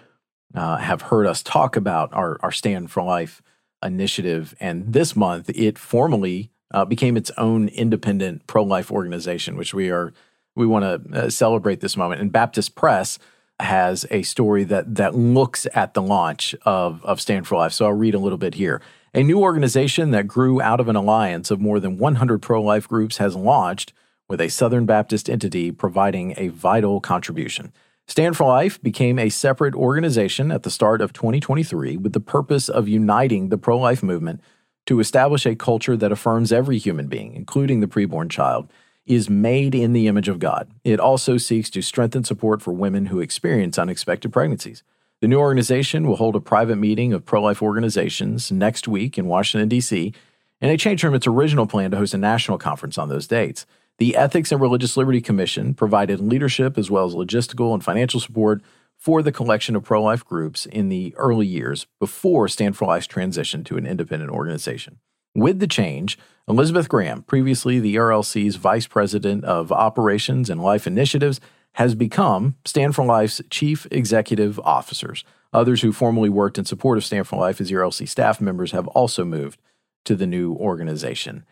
uh, 0.56 0.78
have 0.78 1.04
heard 1.04 1.28
us 1.28 1.44
talk 1.44 1.76
about 1.76 2.12
our 2.14 2.40
our 2.42 2.52
Stand 2.52 2.90
for 2.90 3.04
Life 3.04 3.44
initiative. 3.84 4.56
And 4.60 4.94
this 4.94 5.16
month, 5.16 5.50
it 5.50 5.78
formally 5.78 6.50
uh, 6.74 6.86
became 6.86 7.18
its 7.18 7.30
own 7.38 7.68
independent 7.68 8.48
pro 8.48 8.64
life 8.64 8.90
organization, 8.90 9.58
which 9.58 9.74
we 9.74 9.92
are 9.92 10.14
we 10.56 10.66
want 10.66 10.84
to 11.12 11.26
uh, 11.26 11.30
celebrate 11.30 11.82
this 11.82 11.98
moment. 11.98 12.22
And 12.22 12.32
Baptist 12.32 12.76
Press 12.76 13.20
has 13.60 14.06
a 14.10 14.24
story 14.24 14.64
that 14.64 14.96
that 14.96 15.14
looks 15.14 15.68
at 15.74 15.94
the 15.94 16.02
launch 16.02 16.56
of 16.64 17.04
of 17.04 17.20
Stand 17.20 17.48
for 17.48 17.58
Life. 17.58 17.74
So 17.74 17.86
I'll 17.86 17.94
read 17.94 18.16
a 18.16 18.20
little 18.20 18.38
bit 18.38 18.56
here. 18.56 18.82
A 19.16 19.22
new 19.22 19.42
organization 19.42 20.10
that 20.10 20.28
grew 20.28 20.60
out 20.60 20.80
of 20.80 20.90
an 20.90 20.96
alliance 20.96 21.52
of 21.52 21.62
more 21.62 21.80
than 21.80 22.00
100 22.00 22.42
pro 22.42 22.60
life 22.60 22.88
groups 22.88 23.18
has 23.18 23.36
launched 23.36 23.94
with 24.28 24.42
a 24.42 24.50
Southern 24.50 24.88
Baptist 24.88 25.30
entity 25.30 25.72
providing 25.72 26.34
a 26.36 26.48
vital 26.48 27.00
contribution. 27.00 27.72
Stand 28.08 28.36
for 28.36 28.48
Life 28.48 28.82
became 28.82 29.20
a 29.20 29.30
separate 29.30 29.76
organization 29.76 30.52
at 30.52 30.64
the 30.64 30.72
start 30.72 31.00
of 31.00 31.14
2023 31.14 31.96
with 31.96 32.14
the 32.14 32.20
purpose 32.20 32.68
of 32.68 32.88
uniting 32.88 33.50
the 33.50 33.58
pro 33.60 33.78
life 33.78 34.02
movement 34.02 34.42
to 34.88 35.00
establish 35.00 35.46
a 35.46 35.56
culture 35.56 35.96
that 35.96 36.12
affirms 36.12 36.52
every 36.52 36.80
human 36.80 37.06
being, 37.06 37.36
including 37.36 37.82
the 37.82 37.88
preborn 37.88 38.32
child, 38.32 38.68
is 39.06 39.30
made 39.30 39.76
in 39.76 39.94
the 39.94 40.08
image 40.08 40.28
of 40.28 40.40
God. 40.40 40.72
It 40.84 41.00
also 41.00 41.38
seeks 41.38 41.70
to 41.70 41.84
strengthen 41.84 42.24
support 42.24 42.64
for 42.64 42.74
women 42.74 43.06
who 43.06 43.20
experience 43.20 43.78
unexpected 43.78 44.34
pregnancies. 44.34 44.82
The 45.24 45.30
new 45.30 45.40
organization 45.40 46.06
will 46.06 46.18
hold 46.18 46.36
a 46.36 46.42
private 46.42 46.76
meeting 46.76 47.14
of 47.14 47.26
pro 47.26 47.42
life 47.42 47.62
organizations 47.62 48.52
next 48.52 48.90
week 48.90 49.18
in 49.18 49.26
Washington, 49.26 49.70
D.C., 49.70 50.14
and 50.60 50.70
they 50.70 50.76
changed 50.76 51.00
from 51.00 51.16
its 51.16 51.26
original 51.26 51.66
plan 51.66 51.92
to 51.92 51.98
host 51.98 52.14
a 52.14 52.18
national 52.18 52.58
conference 52.58 52.98
on 52.98 53.08
those 53.08 53.26
dates. 53.26 53.66
The 54.00 54.18
Ethics 54.18 54.52
and 54.52 54.60
Religious 54.60 54.98
Liberty 54.98 55.22
Commission 55.22 55.76
provided 55.76 56.20
leadership 56.20 56.78
as 56.78 56.92
well 56.92 57.06
as 57.06 57.14
logistical 57.14 57.74
and 57.74 57.82
financial 57.82 58.20
support 58.20 58.62
for 58.98 59.24
the 59.24 59.32
collection 59.32 59.78
of 59.78 59.84
pro 59.86 60.04
life 60.04 60.26
groups 60.26 60.66
in 60.66 60.90
the 60.90 61.16
early 61.16 61.48
years 61.48 61.88
before 62.02 62.50
Stand 62.50 62.76
for 62.76 62.86
Life's 62.86 63.08
transition 63.08 63.64
to 63.64 63.78
an 63.78 63.86
independent 63.86 64.30
organization. 64.30 65.00
With 65.34 65.60
the 65.60 65.68
change, 65.68 66.20
Elizabeth 66.50 66.90
Graham, 66.90 67.24
previously 67.24 67.80
the 67.80 67.96
ERLC's 67.96 68.58
Vice 68.58 68.88
President 68.88 69.46
of 69.46 69.72
Operations 69.72 70.50
and 70.50 70.62
Life 70.62 70.86
Initiatives, 70.86 71.40
has 71.74 71.96
become 71.96 72.56
Stand 72.66 72.96
for 72.96 73.06
Life's 73.06 73.42
chief 73.50 73.88
executive 73.92 74.60
officers. 74.60 75.24
Others 75.52 75.82
who 75.82 75.92
formerly 75.92 76.30
worked 76.30 76.58
in 76.58 76.66
support 76.66 76.98
of 76.98 77.06
Stand 77.06 77.28
for 77.28 77.40
Life 77.40 77.62
as 77.62 77.72
ERLC 77.72 78.08
staff 78.08 78.42
members 78.42 78.72
have 78.72 78.88
also 78.90 79.24
moved 79.24 79.60
to 80.06 80.16
the 80.16 80.28
new 80.28 80.54
organization. 80.54 81.46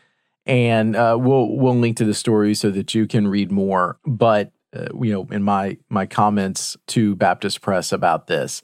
And 0.46 0.96
uh, 0.96 1.18
we'll 1.20 1.56
we'll 1.56 1.76
link 1.76 1.98
to 1.98 2.06
the 2.06 2.16
story 2.16 2.56
so 2.56 2.72
that 2.72 2.96
you 2.96 3.08
can 3.08 3.28
read 3.28 3.52
more. 3.52 4.00
But 4.06 4.52
uh, 4.76 4.88
you 5.00 5.12
know, 5.12 5.28
in 5.30 5.44
my 5.44 5.78
my 5.90 6.06
comments 6.08 6.78
to 6.88 7.16
Baptist 7.16 7.62
Press 7.62 7.92
about 7.92 8.28
this, 8.28 8.64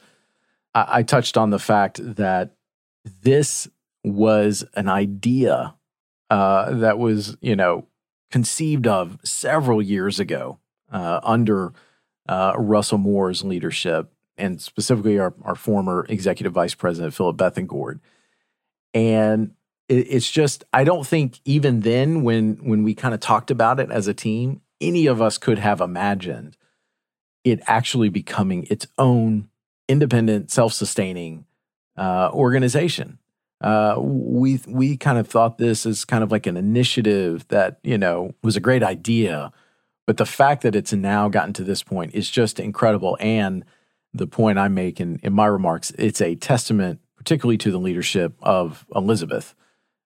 I, 0.74 0.86
I 0.90 1.04
touched 1.04 1.38
on 1.38 1.52
the 1.52 1.60
fact 1.60 2.00
that 2.02 2.56
this 3.22 3.68
was 4.04 4.66
an 4.74 4.90
idea 4.90 5.76
uh, 6.32 6.72
that 6.72 6.98
was 6.98 7.38
you 7.42 7.56
know 7.56 7.88
conceived 8.32 8.88
of 8.88 9.20
several 9.24 9.82
years 9.82 10.20
ago 10.20 10.60
uh, 10.92 11.20
under 11.24 11.74
uh, 12.30 12.54
Russell 12.58 12.98
Moore's 12.98 13.44
leadership, 13.44 14.12
and 14.38 14.62
specifically 14.62 15.18
our, 15.20 15.34
our 15.44 15.56
former 15.56 16.06
executive 16.10 16.54
vice 16.54 16.76
president, 16.76 17.14
Philip 17.14 17.38
Bethancourt. 17.38 18.00
And 18.94 19.52
it, 19.90 20.08
it's 20.10 20.30
just, 20.30 20.64
I 20.74 20.84
don't 20.84 21.08
think 21.08 21.40
even 21.46 21.82
then, 21.82 22.24
when 22.24 22.58
when 22.64 22.84
we 22.84 22.94
kind 22.94 23.14
of 23.14 23.20
talked 23.20 23.52
about 23.52 23.80
it 23.80 23.92
as 23.92 24.08
a 24.08 24.14
team, 24.14 24.62
any 24.80 25.08
of 25.08 25.22
us 25.22 25.38
could 25.38 25.60
have 25.60 25.82
imagined 25.82 26.58
it 27.44 27.62
actually 27.66 28.10
becoming 28.10 28.68
its 28.70 28.88
own 28.98 29.50
independent, 29.88 30.52
self-sustaining 30.52 31.46
uh, 31.98 32.30
organization. 32.34 33.20
uh, 33.62 33.96
we 34.00 34.60
we 34.68 34.98
kind 34.98 35.18
of 35.18 35.28
thought 35.28 35.58
this 35.58 35.86
as 35.86 36.06
kind 36.06 36.24
of 36.24 36.32
like 36.32 36.46
an 36.46 36.58
initiative 36.58 37.48
that 37.48 37.80
you 37.84 37.98
know 37.98 38.34
was 38.44 38.56
a 38.56 38.62
great 38.62 38.84
idea, 38.84 39.52
but 40.08 40.18
the 40.18 40.26
fact 40.26 40.64
that 40.64 40.76
it's 40.76 40.94
now 40.94 41.28
gotten 41.28 41.54
to 41.54 41.64
this 41.64 41.84
point 41.84 42.16
is 42.16 42.32
just 42.32 42.60
incredible. 42.60 43.18
And 43.20 43.66
the 44.14 44.26
point 44.26 44.58
I 44.58 44.70
make 44.70 45.00
in, 45.02 45.20
in 45.22 45.34
my 45.34 45.46
remarks, 45.46 45.92
it's 45.92 46.22
a 46.22 46.34
testament, 46.34 47.02
particularly 47.18 47.58
to 47.60 47.72
the 47.72 47.78
leadership 47.78 48.34
of 48.42 48.88
Elizabeth. 48.96 49.54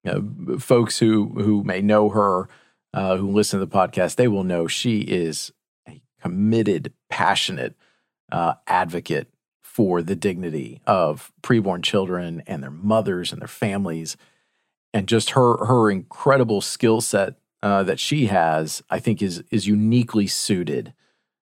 You 0.04 0.12
know, 0.12 0.58
folks 0.58 0.98
who 0.98 1.28
who 1.36 1.62
may 1.62 1.80
know 1.80 2.08
her, 2.08 2.48
uh, 2.92 3.16
who 3.16 3.30
listen 3.30 3.60
to 3.60 3.64
the 3.64 3.72
podcast, 3.72 4.16
they 4.16 4.26
will 4.26 4.42
know 4.42 4.66
she 4.66 4.98
is 4.98 5.52
a 5.88 6.02
committed, 6.20 6.92
passionate 7.08 7.76
uh, 8.32 8.54
advocate 8.66 9.28
for 9.62 10.02
the 10.02 10.16
dignity 10.16 10.82
of 10.84 11.32
preborn 11.42 11.84
children 11.84 12.42
and 12.48 12.60
their 12.60 12.72
mothers 12.72 13.32
and 13.32 13.40
their 13.40 13.48
families, 13.48 14.16
and 14.92 15.06
just 15.06 15.30
her 15.30 15.64
her 15.66 15.88
incredible 15.88 16.60
skill 16.60 17.00
set 17.00 17.36
uh, 17.62 17.82
that 17.84 18.00
she 18.00 18.26
has, 18.26 18.82
I 18.90 18.98
think 18.98 19.22
is 19.22 19.42
is 19.50 19.66
uniquely 19.66 20.26
suited 20.26 20.92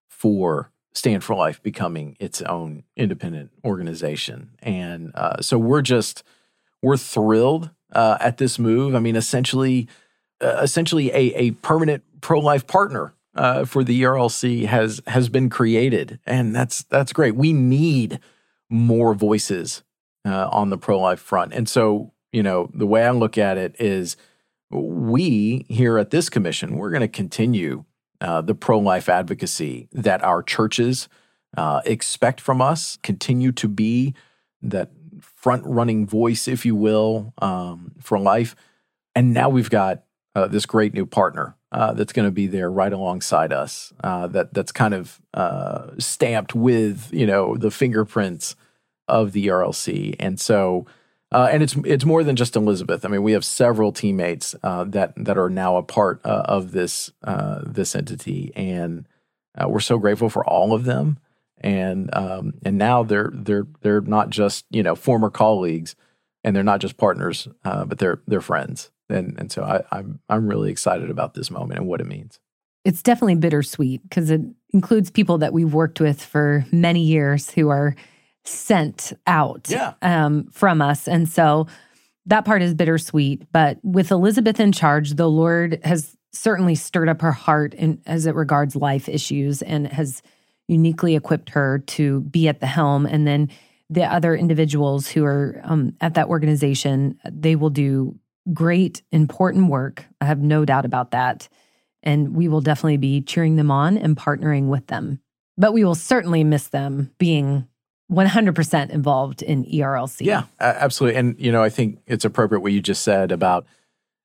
for 0.09 0.71
Stand 0.93 1.25
for 1.25 1.35
Life 1.35 1.63
becoming 1.63 2.17
its 2.21 2.43
own 2.43 2.85
independent 2.97 3.53
organization. 3.65 4.51
And 4.61 5.13
uh, 5.15 5.41
so 5.41 5.59
we're 5.59 5.83
just 5.83 6.23
we're 6.83 6.97
thrilled 6.97 7.71
uh, 7.93 8.19
at 8.21 8.39
this 8.39 8.59
move. 8.59 8.95
I 8.95 8.99
mean, 8.99 9.17
essentially, 9.17 9.89
uh, 10.41 10.59
essentially 10.63 11.11
a, 11.11 11.35
a 11.35 11.51
permanent 11.53 12.03
pro 12.21 12.41
life 12.41 12.67
partner 12.67 13.15
uh, 13.35 13.65
for 13.65 13.85
the 13.85 14.03
ERLC 14.03 14.67
has 14.67 15.01
has 15.07 15.29
been 15.29 15.49
created, 15.49 16.19
and 16.27 16.55
that's 16.55 16.83
that's 16.85 17.13
great. 17.13 17.35
We 17.35 17.53
need 17.53 18.21
more 18.69 19.15
voices 19.15 19.83
uh, 20.27 20.49
on 20.51 20.71
the 20.71 20.79
pro 20.79 20.99
life 20.99 21.21
front, 21.21 21.53
and 21.53 21.69
so 21.69 22.13
you 22.33 22.43
know 22.43 22.71
the 22.75 22.87
way 22.87 23.05
I 23.05 23.11
look 23.11 23.39
at 23.39 23.57
it 23.57 23.77
is, 23.79 24.17
we 24.71 25.67
here 25.69 25.99
at 25.99 26.11
this 26.11 26.29
commission 26.29 26.77
we're 26.77 26.91
going 26.91 27.01
to 27.01 27.09
continue 27.09 27.85
uh, 28.21 28.41
the 28.41 28.55
pro 28.55 28.79
life 28.79 29.09
advocacy 29.09 29.89
that 29.93 30.23
our 30.23 30.43
churches 30.43 31.09
uh, 31.57 31.81
expect 31.85 32.41
from 32.41 32.61
us, 32.61 32.99
continue 33.03 33.53
to 33.53 33.69
be 33.69 34.15
that 34.63 34.91
front 35.21 35.65
running 35.67 36.07
voice, 36.07 36.47
if 36.47 36.65
you 36.65 36.77
will, 36.77 37.33
um, 37.39 37.93
for 38.01 38.19
life, 38.19 38.55
and 39.15 39.35
now 39.35 39.49
we've 39.49 39.71
got 39.71 40.05
uh, 40.35 40.47
this 40.47 40.67
great 40.67 40.95
new 40.95 41.07
partner 41.07 41.57
uh, 41.73 41.93
that's 41.93 42.13
going 42.13 42.27
to 42.27 42.33
be 42.33 42.47
there 42.47 42.71
right 42.71 42.93
alongside 42.93 43.53
us. 43.53 43.93
Uh, 44.05 44.27
that 44.29 44.55
that's 44.55 44.73
kind 44.73 44.95
of 44.95 45.21
uh, 45.35 45.89
stamped 45.99 46.55
with 46.55 47.09
you 47.13 47.27
know 47.27 47.57
the 47.57 47.71
fingerprints 47.71 48.55
of 49.09 49.33
the 49.33 49.47
ERLC, 49.47 50.15
and 50.19 50.41
so. 50.41 50.87
Uh, 51.33 51.49
and 51.53 51.63
it's 51.63 51.77
it's 51.85 52.05
more 52.05 52.25
than 52.25 52.37
just 52.37 52.57
Elizabeth. 52.57 53.05
I 53.05 53.09
mean, 53.09 53.23
we 53.23 53.33
have 53.33 53.45
several 53.45 53.93
teammates 53.93 54.55
uh, 54.63 54.85
that 54.85 55.13
that 55.17 55.39
are 55.39 55.51
now 55.51 55.77
a 55.77 55.83
part 55.83 56.21
of 56.25 56.73
this 56.73 57.13
this 57.67 57.95
entity, 57.95 58.53
and 58.57 59.07
we're 59.65 59.81
so 59.81 59.99
grateful 59.99 60.29
for 60.29 60.45
all 60.45 60.73
of 60.73 60.85
them. 60.85 61.19
And 61.63 62.13
um, 62.17 62.55
and 62.65 62.79
now 62.79 63.05
they're 63.05 63.31
they're 63.33 63.67
they're 63.83 64.01
not 64.01 64.31
just 64.31 64.65
you 64.71 64.83
know 64.83 64.97
former 64.97 65.31
colleagues, 65.31 65.95
and 66.43 66.57
they're 66.57 66.65
not 66.65 66.81
just 66.81 66.97
partners, 66.97 67.47
but 67.63 67.99
they're 67.99 68.21
they're 68.27 68.41
friends 68.41 68.91
and 69.11 69.39
and 69.39 69.53
so 69.53 69.63
I, 69.63 69.83
I'm 69.93 70.21
I'm 70.29 70.49
really 70.49 70.71
excited 70.71 71.11
about 71.11 71.35
this 71.35 71.51
moment 71.51 71.81
and 71.81 71.89
what 71.89 72.01
it 72.01 72.07
means. 72.07 72.39
It's 72.85 73.03
definitely 73.03 73.35
bittersweet 73.35 74.03
because 74.03 74.31
it 74.31 74.41
includes 74.71 75.11
people 75.11 75.39
that 75.39 75.53
we've 75.53 75.75
worked 75.75 76.01
with 76.01 76.25
for 76.25 76.65
many 76.73 77.03
years 77.03 77.51
who 77.51 77.69
are 77.69 77.95
sent 78.45 79.13
out 79.27 79.69
yeah. 79.69 79.95
um, 80.03 80.49
from 80.51 80.83
us, 80.83 81.09
and 81.09 81.29
so 81.29 81.67
that 82.27 82.45
part 82.45 82.63
is 82.63 82.75
bittersweet. 82.75 83.45
But 83.53 83.79
with 83.83 84.11
Elizabeth 84.11 84.61
in 84.61 84.73
charge, 84.73 85.13
the 85.15 85.29
Lord 85.29 85.81
has 85.85 86.17
certainly 86.33 86.75
stirred 86.75 87.09
up 87.09 87.21
her 87.23 87.33
heart 87.33 87.75
in, 87.75 88.01
as 88.07 88.27
it 88.27 88.35
regards 88.35 88.77
life 88.77 89.09
issues 89.09 89.63
and 89.63 89.87
has 89.89 90.23
uniquely 90.69 91.17
equipped 91.17 91.51
her 91.51 91.81
to 91.81 92.21
be 92.21 92.49
at 92.49 92.61
the 92.61 92.67
helm, 92.67 93.07
and 93.07 93.27
then 93.27 93.51
the 93.89 94.05
other 94.05 94.37
individuals 94.37 95.09
who 95.09 95.25
are 95.25 95.61
um, 95.65 95.97
at 96.01 96.15
that 96.15 96.29
organization, 96.29 97.19
they 97.29 97.57
will 97.57 97.71
do 97.71 98.17
great, 98.53 99.03
important 99.11 99.69
work. 99.69 100.07
I 100.21 100.27
have 100.27 100.41
no 100.41 100.65
doubt 100.65 100.85
about 100.85 101.11
that. 101.11 101.49
And 102.03 102.35
we 102.35 102.49
will 102.49 102.61
definitely 102.61 102.97
be 102.97 103.21
cheering 103.21 103.57
them 103.57 103.71
on 103.71 103.99
and 103.99 104.17
partnering 104.17 104.69
with 104.69 104.87
them. 104.87 105.21
But 105.59 105.73
we 105.73 105.85
will 105.85 105.97
certainly 105.97 106.45
miss 106.45 106.69
them 106.69 107.11
being 107.19 107.67
100% 108.11 108.91
involved 108.91 109.43
in 109.43 109.65
ERLC. 109.65 110.27
Yeah, 110.27 110.45
absolutely. 110.59 111.19
And, 111.19 111.37
you 111.39 111.53
know, 111.53 111.63
I 111.63 111.69
think 111.69 112.01
it's 112.07 112.25
appropriate 112.25 112.61
what 112.61 112.73
you 112.73 112.83
just 112.83 113.03
said 113.03 113.31
about 113.31 113.67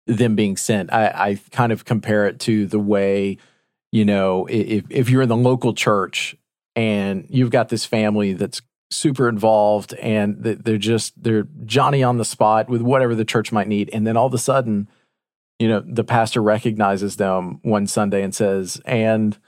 them 0.08 0.36
being 0.36 0.58
sent. 0.58 0.91
I, 0.91 1.08
I 1.08 1.39
kind 1.52 1.71
of 1.71 1.86
compare 1.86 2.26
it 2.28 2.39
to 2.41 2.65
the 2.65 2.80
way, 2.80 3.38
you 3.91 4.06
know, 4.06 4.48
if, 4.48 4.86
if 4.89 5.10
you're 5.10 5.21
in 5.21 5.30
the 5.30 5.36
local 5.36 5.74
church 5.74 6.36
and 6.76 7.26
you've 7.30 7.52
got 7.52 7.69
this 7.69 7.86
family 7.86 8.34
that's 8.34 8.62
super 8.91 9.28
involved 9.28 9.93
and 9.95 10.43
they're 10.43 10.78
just 10.78 11.21
they're 11.21 11.48
Johnny 11.65 12.04
on 12.04 12.17
the 12.17 12.26
spot 12.26 12.69
with 12.69 12.82
whatever 12.82 13.15
the 13.15 13.26
church 13.26 13.52
might 13.52 13.67
need 13.67 13.89
and 13.91 14.06
then 14.06 14.15
all 14.15 14.28
of 14.28 14.34
a 14.34 14.38
sudden 14.38 14.88
you 15.58 15.67
know 15.67 15.84
the 15.88 16.04
pastor 16.04 16.41
recognizes 16.41 17.15
them 17.15 17.60
one 17.63 17.88
Sunday 17.88 18.21
and 18.21 18.34
says 18.34 18.80
and 18.86 19.39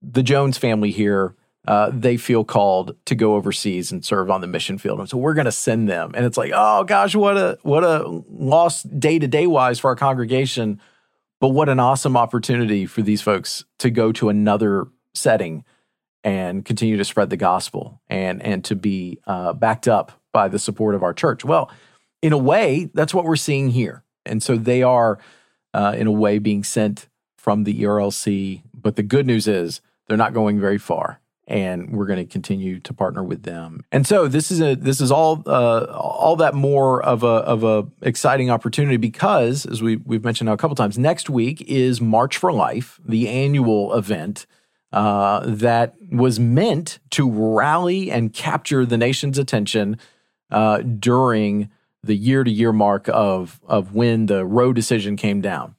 the 0.00 0.22
Jones 0.22 0.58
family 0.58 0.92
here 0.92 1.34
uh, 1.66 1.90
they 1.92 2.16
feel 2.16 2.44
called 2.44 2.96
to 3.06 3.14
go 3.14 3.34
overseas 3.34 3.90
and 3.90 4.04
serve 4.04 4.30
on 4.30 4.40
the 4.40 4.46
mission 4.46 4.76
field. 4.76 5.00
And 5.00 5.08
so 5.08 5.16
we're 5.16 5.34
going 5.34 5.46
to 5.46 5.52
send 5.52 5.88
them. 5.88 6.12
And 6.14 6.26
it's 6.26 6.36
like 6.36 6.52
oh 6.54 6.84
gosh 6.84 7.14
what 7.14 7.36
a 7.36 7.58
what 7.62 7.84
a 7.84 8.06
loss 8.28 8.82
day 8.82 9.18
to 9.18 9.26
day 9.26 9.46
wise 9.46 9.78
for 9.78 9.88
our 9.88 9.96
congregation. 9.96 10.80
But 11.40 11.48
what 11.48 11.68
an 11.68 11.80
awesome 11.80 12.16
opportunity 12.16 12.86
for 12.86 13.02
these 13.02 13.20
folks 13.20 13.64
to 13.78 13.90
go 13.90 14.12
to 14.12 14.28
another 14.28 14.86
setting 15.14 15.64
and 16.24 16.64
continue 16.64 16.96
to 16.96 17.04
spread 17.04 17.30
the 17.30 17.36
gospel 17.36 18.00
and 18.08 18.42
and 18.42 18.64
to 18.64 18.74
be 18.74 19.20
uh, 19.26 19.52
backed 19.52 19.86
up 19.86 20.12
by 20.32 20.48
the 20.48 20.58
support 20.58 20.94
of 20.94 21.02
our 21.02 21.12
church. 21.12 21.44
Well, 21.44 21.70
in 22.22 22.32
a 22.32 22.38
way, 22.38 22.90
that's 22.94 23.14
what 23.14 23.24
we're 23.24 23.36
seeing 23.36 23.68
here, 23.70 24.02
and 24.24 24.42
so 24.42 24.56
they 24.56 24.82
are, 24.82 25.18
uh, 25.74 25.94
in 25.96 26.06
a 26.06 26.12
way, 26.12 26.38
being 26.38 26.64
sent 26.64 27.08
from 27.36 27.64
the 27.64 27.82
ERLC. 27.82 28.62
But 28.74 28.96
the 28.96 29.02
good 29.02 29.26
news 29.26 29.46
is 29.46 29.82
they're 30.08 30.16
not 30.16 30.32
going 30.32 30.58
very 30.58 30.78
far, 30.78 31.20
and 31.46 31.90
we're 31.90 32.06
going 32.06 32.18
to 32.18 32.24
continue 32.24 32.80
to 32.80 32.94
partner 32.94 33.22
with 33.22 33.42
them. 33.42 33.84
And 33.92 34.06
so 34.06 34.28
this 34.28 34.50
is 34.50 34.60
a 34.60 34.74
this 34.74 35.00
is 35.00 35.10
all 35.10 35.42
uh, 35.46 35.84
all 35.90 36.36
that 36.36 36.54
more 36.54 37.02
of 37.02 37.22
a 37.22 37.26
of 37.26 37.64
a 37.64 37.86
exciting 38.02 38.50
opportunity 38.50 38.96
because, 38.96 39.66
as 39.66 39.82
we 39.82 39.96
we've 39.96 40.24
mentioned 40.24 40.46
now 40.46 40.54
a 40.54 40.56
couple 40.56 40.74
times, 40.74 40.98
next 40.98 41.28
week 41.28 41.60
is 41.62 42.00
March 42.00 42.36
for 42.36 42.52
Life, 42.52 43.00
the 43.04 43.28
annual 43.28 43.94
event 43.94 44.46
uh, 44.94 45.40
that 45.44 45.94
was 46.12 46.38
meant 46.38 47.00
to 47.10 47.28
rally 47.28 48.10
and 48.10 48.32
capture 48.32 48.86
the 48.86 48.96
nation's 48.96 49.38
attention 49.38 49.98
uh, 50.52 50.78
during 50.78 51.68
the 52.04 52.14
year 52.14 52.44
to 52.44 52.50
year 52.50 52.72
mark 52.72 53.08
of, 53.08 53.60
of 53.66 53.94
when 53.94 54.26
the 54.26 54.44
Roe 54.46 54.72
decision 54.72 55.16
came 55.16 55.40
down. 55.40 55.74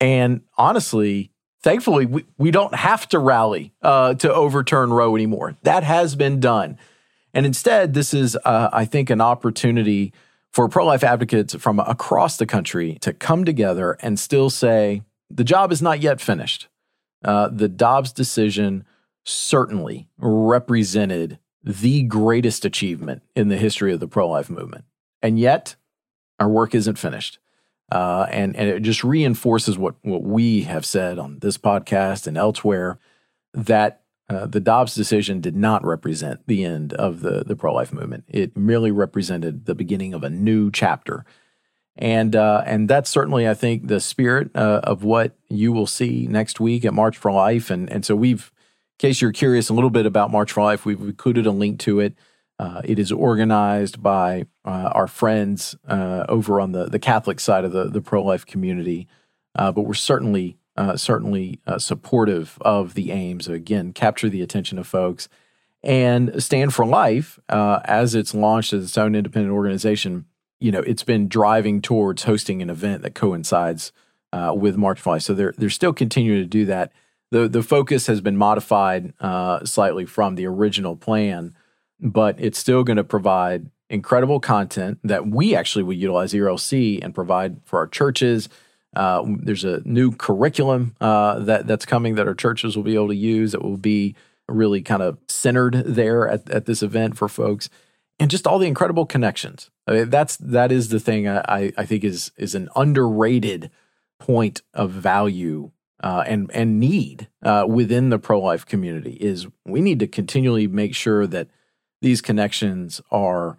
And 0.00 0.40
honestly, 0.58 1.30
thankfully, 1.66 2.06
we, 2.06 2.24
we 2.38 2.52
don't 2.52 2.76
have 2.76 3.08
to 3.08 3.18
rally 3.18 3.72
uh, 3.82 4.14
to 4.14 4.32
overturn 4.32 4.92
Roe 4.92 5.16
anymore. 5.16 5.56
That 5.64 5.82
has 5.82 6.14
been 6.14 6.38
done. 6.38 6.78
And 7.34 7.44
instead, 7.44 7.92
this 7.92 8.14
is, 8.14 8.36
uh, 8.44 8.70
I 8.72 8.84
think, 8.84 9.10
an 9.10 9.20
opportunity 9.20 10.12
for 10.52 10.68
pro 10.68 10.86
life 10.86 11.02
advocates 11.02 11.56
from 11.56 11.80
across 11.80 12.36
the 12.36 12.46
country 12.46 12.98
to 13.00 13.12
come 13.12 13.44
together 13.44 13.98
and 14.00 14.16
still 14.16 14.48
say, 14.48 15.02
the 15.28 15.42
job 15.42 15.72
is 15.72 15.82
not 15.82 16.00
yet 16.00 16.20
finished. 16.20 16.68
Uh, 17.24 17.48
the 17.48 17.68
Dobbs 17.68 18.12
decision 18.12 18.84
certainly 19.24 20.06
represented 20.18 21.40
the 21.64 22.04
greatest 22.04 22.64
achievement 22.64 23.22
in 23.34 23.48
the 23.48 23.56
history 23.56 23.92
of 23.92 23.98
the 23.98 24.06
pro 24.06 24.28
life 24.28 24.48
movement. 24.48 24.84
And 25.20 25.36
yet, 25.36 25.74
our 26.38 26.48
work 26.48 26.76
isn't 26.76 26.96
finished. 26.96 27.40
Uh, 27.90 28.26
and, 28.30 28.56
and 28.56 28.68
it 28.68 28.80
just 28.82 29.04
reinforces 29.04 29.78
what, 29.78 29.94
what 30.02 30.22
we 30.22 30.62
have 30.62 30.84
said 30.84 31.18
on 31.18 31.38
this 31.38 31.56
podcast 31.56 32.26
and 32.26 32.36
elsewhere 32.36 32.98
that 33.54 34.02
uh, 34.28 34.46
the 34.46 34.58
Dobbs 34.58 34.94
decision 34.94 35.40
did 35.40 35.54
not 35.54 35.84
represent 35.84 36.40
the 36.48 36.64
end 36.64 36.92
of 36.94 37.20
the, 37.20 37.44
the 37.44 37.54
pro 37.54 37.72
life 37.72 37.92
movement. 37.92 38.24
It 38.26 38.56
merely 38.56 38.90
represented 38.90 39.66
the 39.66 39.74
beginning 39.74 40.14
of 40.14 40.24
a 40.24 40.30
new 40.30 40.70
chapter 40.72 41.24
and 41.98 42.36
uh, 42.36 42.62
and 42.66 42.88
that's 42.88 43.08
certainly 43.08 43.48
I 43.48 43.54
think 43.54 43.88
the 43.88 44.00
spirit 44.00 44.50
uh, 44.54 44.80
of 44.84 45.02
what 45.02 45.36
you 45.48 45.72
will 45.72 45.86
see 45.86 46.26
next 46.26 46.60
week 46.60 46.84
at 46.84 46.92
March 46.92 47.16
for 47.16 47.32
Life. 47.32 47.70
And 47.70 47.90
and 47.90 48.04
so 48.04 48.14
we've, 48.14 48.52
in 48.98 49.08
case 49.08 49.22
you're 49.22 49.32
curious 49.32 49.68
a 49.70 49.74
little 49.74 49.90
bit 49.90 50.04
about 50.04 50.30
March 50.30 50.52
for 50.52 50.62
Life, 50.62 50.84
we've 50.84 51.00
included 51.00 51.46
a 51.46 51.50
link 51.50 51.78
to 51.80 52.00
it. 52.00 52.14
Uh, 52.58 52.80
it 52.84 52.98
is 52.98 53.12
organized 53.12 54.02
by 54.02 54.46
uh, 54.64 54.90
our 54.94 55.06
friends 55.06 55.76
uh, 55.88 56.24
over 56.28 56.60
on 56.60 56.72
the 56.72 56.86
the 56.86 56.98
Catholic 56.98 57.40
side 57.40 57.64
of 57.64 57.72
the 57.72 57.84
the 57.84 58.00
pro 58.00 58.22
life 58.22 58.46
community, 58.46 59.06
uh, 59.54 59.70
but 59.72 59.82
we're 59.82 59.94
certainly 59.94 60.56
certainly 60.96 61.58
supportive 61.78 62.58
of 62.60 62.92
the 62.92 63.10
aims. 63.10 63.48
Again, 63.48 63.94
capture 63.94 64.28
the 64.28 64.42
attention 64.42 64.78
of 64.78 64.86
folks. 64.86 65.26
And 65.82 66.42
Stand 66.42 66.74
for 66.74 66.84
Life, 66.84 67.38
as 67.48 68.14
it's 68.14 68.34
launched 68.34 68.74
as 68.74 68.84
its 68.84 68.98
own 68.98 69.14
independent 69.14 69.54
organization, 69.54 70.26
you 70.60 70.70
know, 70.70 70.80
it's 70.80 71.02
been 71.02 71.28
driving 71.28 71.80
towards 71.80 72.24
hosting 72.24 72.62
an 72.62 72.70
event 72.70 73.02
that 73.02 73.14
coincides 73.14 73.92
uh, 74.32 74.52
with 74.56 74.76
March 74.76 75.00
for 75.00 75.10
Life. 75.14 75.22
So 75.22 75.34
they're 75.34 75.54
they're 75.56 75.70
still 75.70 75.92
continuing 75.92 76.42
to 76.42 76.48
do 76.48 76.64
that. 76.66 76.92
The 77.30 77.48
the 77.48 77.62
focus 77.62 78.06
has 78.06 78.20
been 78.20 78.36
modified 78.36 79.12
uh, 79.20 79.64
slightly 79.64 80.06
from 80.06 80.34
the 80.34 80.46
original 80.46 80.96
plan, 80.96 81.54
but 82.00 82.36
it's 82.38 82.58
still 82.58 82.84
going 82.84 82.96
to 82.96 83.04
provide 83.04 83.70
incredible 83.88 84.40
content 84.40 84.98
that 85.04 85.26
we 85.26 85.54
actually 85.54 85.82
will 85.82 85.94
utilize 85.94 86.32
ERLC 86.32 87.02
and 87.02 87.14
provide 87.14 87.60
for 87.64 87.78
our 87.78 87.86
churches. 87.86 88.48
Uh, 88.94 89.24
there's 89.38 89.64
a 89.64 89.80
new 89.84 90.10
curriculum 90.12 90.94
uh, 91.00 91.38
that 91.40 91.66
that's 91.66 91.84
coming 91.84 92.14
that 92.14 92.26
our 92.26 92.34
churches 92.34 92.76
will 92.76 92.82
be 92.82 92.94
able 92.94 93.08
to 93.08 93.16
use 93.16 93.52
that 93.52 93.62
will 93.62 93.76
be 93.76 94.14
really 94.48 94.80
kind 94.80 95.02
of 95.02 95.18
centered 95.28 95.74
there 95.84 96.28
at, 96.28 96.48
at 96.50 96.66
this 96.66 96.82
event 96.82 97.16
for 97.16 97.28
folks 97.28 97.68
and 98.18 98.30
just 98.30 98.46
all 98.46 98.58
the 98.58 98.66
incredible 98.66 99.06
connections. 99.06 99.70
I 99.86 99.92
mean, 99.92 100.10
that's 100.10 100.36
that 100.38 100.72
is 100.72 100.88
the 100.88 101.00
thing 101.00 101.28
I, 101.28 101.72
I 101.76 101.84
think 101.84 102.04
is 102.04 102.32
is 102.36 102.54
an 102.54 102.68
underrated 102.74 103.70
point 104.18 104.62
of 104.72 104.90
value 104.90 105.70
uh, 106.02 106.24
and 106.26 106.50
and 106.52 106.80
need 106.80 107.28
uh, 107.42 107.66
within 107.68 108.10
the 108.10 108.18
pro 108.18 108.40
life 108.40 108.66
community 108.66 109.12
is 109.12 109.46
we 109.64 109.80
need 109.80 109.98
to 110.00 110.06
continually 110.06 110.66
make 110.66 110.94
sure 110.94 111.26
that 111.26 111.48
these 112.02 112.20
connections 112.20 113.00
are 113.10 113.56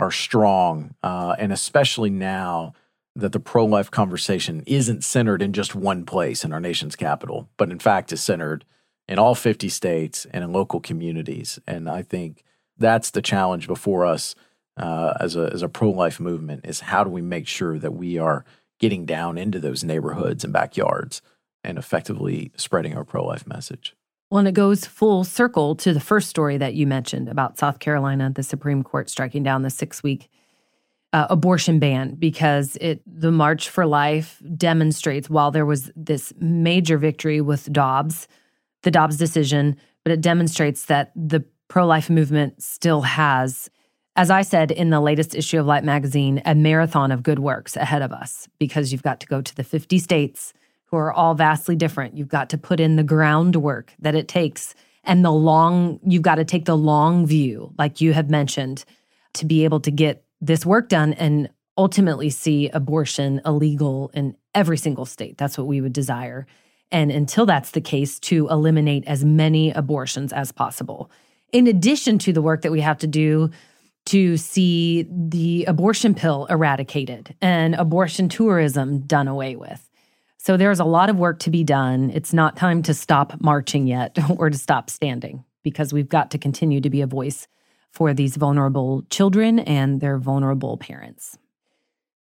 are 0.00 0.10
strong, 0.10 0.94
uh, 1.02 1.36
and 1.38 1.52
especially 1.52 2.10
now 2.10 2.72
that 3.16 3.32
the 3.32 3.40
pro 3.40 3.64
life 3.64 3.90
conversation 3.90 4.62
isn't 4.66 5.04
centered 5.04 5.40
in 5.40 5.52
just 5.52 5.74
one 5.74 6.04
place 6.04 6.44
in 6.44 6.52
our 6.52 6.60
nation's 6.60 6.96
capital, 6.96 7.48
but 7.56 7.70
in 7.70 7.78
fact 7.78 8.12
is 8.12 8.22
centered 8.22 8.64
in 9.06 9.18
all 9.18 9.34
50 9.34 9.68
states 9.68 10.26
and 10.32 10.42
in 10.42 10.52
local 10.52 10.80
communities. 10.80 11.60
And 11.66 11.88
I 11.88 12.02
think 12.02 12.42
that's 12.76 13.10
the 13.10 13.22
challenge 13.22 13.68
before 13.68 14.04
us 14.04 14.34
uh, 14.76 15.14
as 15.20 15.36
a 15.36 15.50
as 15.52 15.62
a 15.62 15.68
pro 15.68 15.90
life 15.90 16.18
movement 16.18 16.64
is 16.64 16.80
how 16.80 17.04
do 17.04 17.10
we 17.10 17.22
make 17.22 17.46
sure 17.46 17.78
that 17.78 17.94
we 17.94 18.18
are 18.18 18.44
getting 18.80 19.06
down 19.06 19.38
into 19.38 19.60
those 19.60 19.84
neighborhoods 19.84 20.42
and 20.42 20.52
backyards 20.52 21.22
and 21.62 21.78
effectively 21.78 22.50
spreading 22.56 22.96
our 22.96 23.04
pro 23.04 23.24
life 23.24 23.46
message. 23.46 23.94
Well, 24.34 24.40
and 24.40 24.48
it 24.48 24.54
goes 24.54 24.84
full 24.84 25.22
circle 25.22 25.76
to 25.76 25.94
the 25.94 26.00
first 26.00 26.28
story 26.28 26.56
that 26.56 26.74
you 26.74 26.88
mentioned 26.88 27.28
about 27.28 27.56
South 27.56 27.78
Carolina, 27.78 28.32
the 28.34 28.42
Supreme 28.42 28.82
Court 28.82 29.08
striking 29.08 29.44
down 29.44 29.62
the 29.62 29.70
six 29.70 30.02
week 30.02 30.28
uh, 31.12 31.28
abortion 31.30 31.78
ban 31.78 32.16
because 32.16 32.76
it 32.80 33.00
the 33.06 33.30
March 33.30 33.68
for 33.68 33.86
Life 33.86 34.42
demonstrates 34.56 35.30
while 35.30 35.52
there 35.52 35.64
was 35.64 35.92
this 35.94 36.32
major 36.40 36.98
victory 36.98 37.40
with 37.40 37.72
Dobbs, 37.72 38.26
the 38.82 38.90
Dobbs 38.90 39.18
decision, 39.18 39.76
but 40.02 40.10
it 40.10 40.20
demonstrates 40.20 40.86
that 40.86 41.12
the 41.14 41.44
pro 41.68 41.86
life 41.86 42.10
movement 42.10 42.60
still 42.60 43.02
has, 43.02 43.70
as 44.16 44.32
I 44.32 44.42
said 44.42 44.72
in 44.72 44.90
the 44.90 45.00
latest 45.00 45.36
issue 45.36 45.60
of 45.60 45.66
Light 45.66 45.84
magazine, 45.84 46.42
a 46.44 46.56
marathon 46.56 47.12
of 47.12 47.22
good 47.22 47.38
works 47.38 47.76
ahead 47.76 48.02
of 48.02 48.10
us 48.10 48.48
because 48.58 48.90
you've 48.90 49.04
got 49.04 49.20
to 49.20 49.28
go 49.28 49.40
to 49.40 49.54
the 49.54 49.62
50 49.62 49.96
states 50.00 50.52
who 50.94 50.98
are 51.00 51.12
all 51.12 51.34
vastly 51.34 51.74
different. 51.74 52.16
You've 52.16 52.28
got 52.28 52.50
to 52.50 52.58
put 52.58 52.78
in 52.78 52.94
the 52.94 53.02
groundwork 53.02 53.92
that 53.98 54.14
it 54.14 54.28
takes 54.28 54.76
and 55.02 55.24
the 55.24 55.32
long, 55.32 55.98
you've 56.06 56.22
got 56.22 56.36
to 56.36 56.44
take 56.44 56.66
the 56.66 56.76
long 56.76 57.26
view, 57.26 57.74
like 57.76 58.00
you 58.00 58.12
have 58.12 58.30
mentioned, 58.30 58.84
to 59.34 59.44
be 59.44 59.64
able 59.64 59.80
to 59.80 59.90
get 59.90 60.24
this 60.40 60.64
work 60.64 60.88
done 60.88 61.12
and 61.14 61.50
ultimately 61.76 62.30
see 62.30 62.68
abortion 62.68 63.40
illegal 63.44 64.12
in 64.14 64.36
every 64.54 64.78
single 64.78 65.04
state. 65.04 65.36
That's 65.36 65.58
what 65.58 65.66
we 65.66 65.80
would 65.80 65.92
desire. 65.92 66.46
And 66.92 67.10
until 67.10 67.44
that's 67.44 67.72
the 67.72 67.80
case, 67.80 68.20
to 68.20 68.46
eliminate 68.48 69.04
as 69.08 69.24
many 69.24 69.72
abortions 69.72 70.32
as 70.32 70.52
possible. 70.52 71.10
In 71.50 71.66
addition 71.66 72.20
to 72.20 72.32
the 72.32 72.40
work 72.40 72.62
that 72.62 72.70
we 72.70 72.82
have 72.82 72.98
to 72.98 73.08
do 73.08 73.50
to 74.06 74.36
see 74.36 75.08
the 75.10 75.64
abortion 75.64 76.14
pill 76.14 76.46
eradicated 76.46 77.34
and 77.40 77.74
abortion 77.74 78.28
tourism 78.28 79.00
done 79.00 79.26
away 79.26 79.56
with. 79.56 79.90
So 80.44 80.58
there's 80.58 80.78
a 80.78 80.84
lot 80.84 81.08
of 81.08 81.16
work 81.16 81.38
to 81.40 81.50
be 81.50 81.64
done. 81.64 82.10
It's 82.10 82.34
not 82.34 82.54
time 82.54 82.82
to 82.82 82.92
stop 82.92 83.40
marching 83.40 83.86
yet 83.86 84.18
or 84.36 84.50
to 84.50 84.58
stop 84.58 84.90
standing 84.90 85.42
because 85.62 85.90
we've 85.90 86.08
got 86.08 86.30
to 86.32 86.38
continue 86.38 86.82
to 86.82 86.90
be 86.90 87.00
a 87.00 87.06
voice 87.06 87.48
for 87.90 88.12
these 88.12 88.36
vulnerable 88.36 89.06
children 89.08 89.58
and 89.60 90.02
their 90.02 90.18
vulnerable 90.18 90.76
parents. 90.76 91.38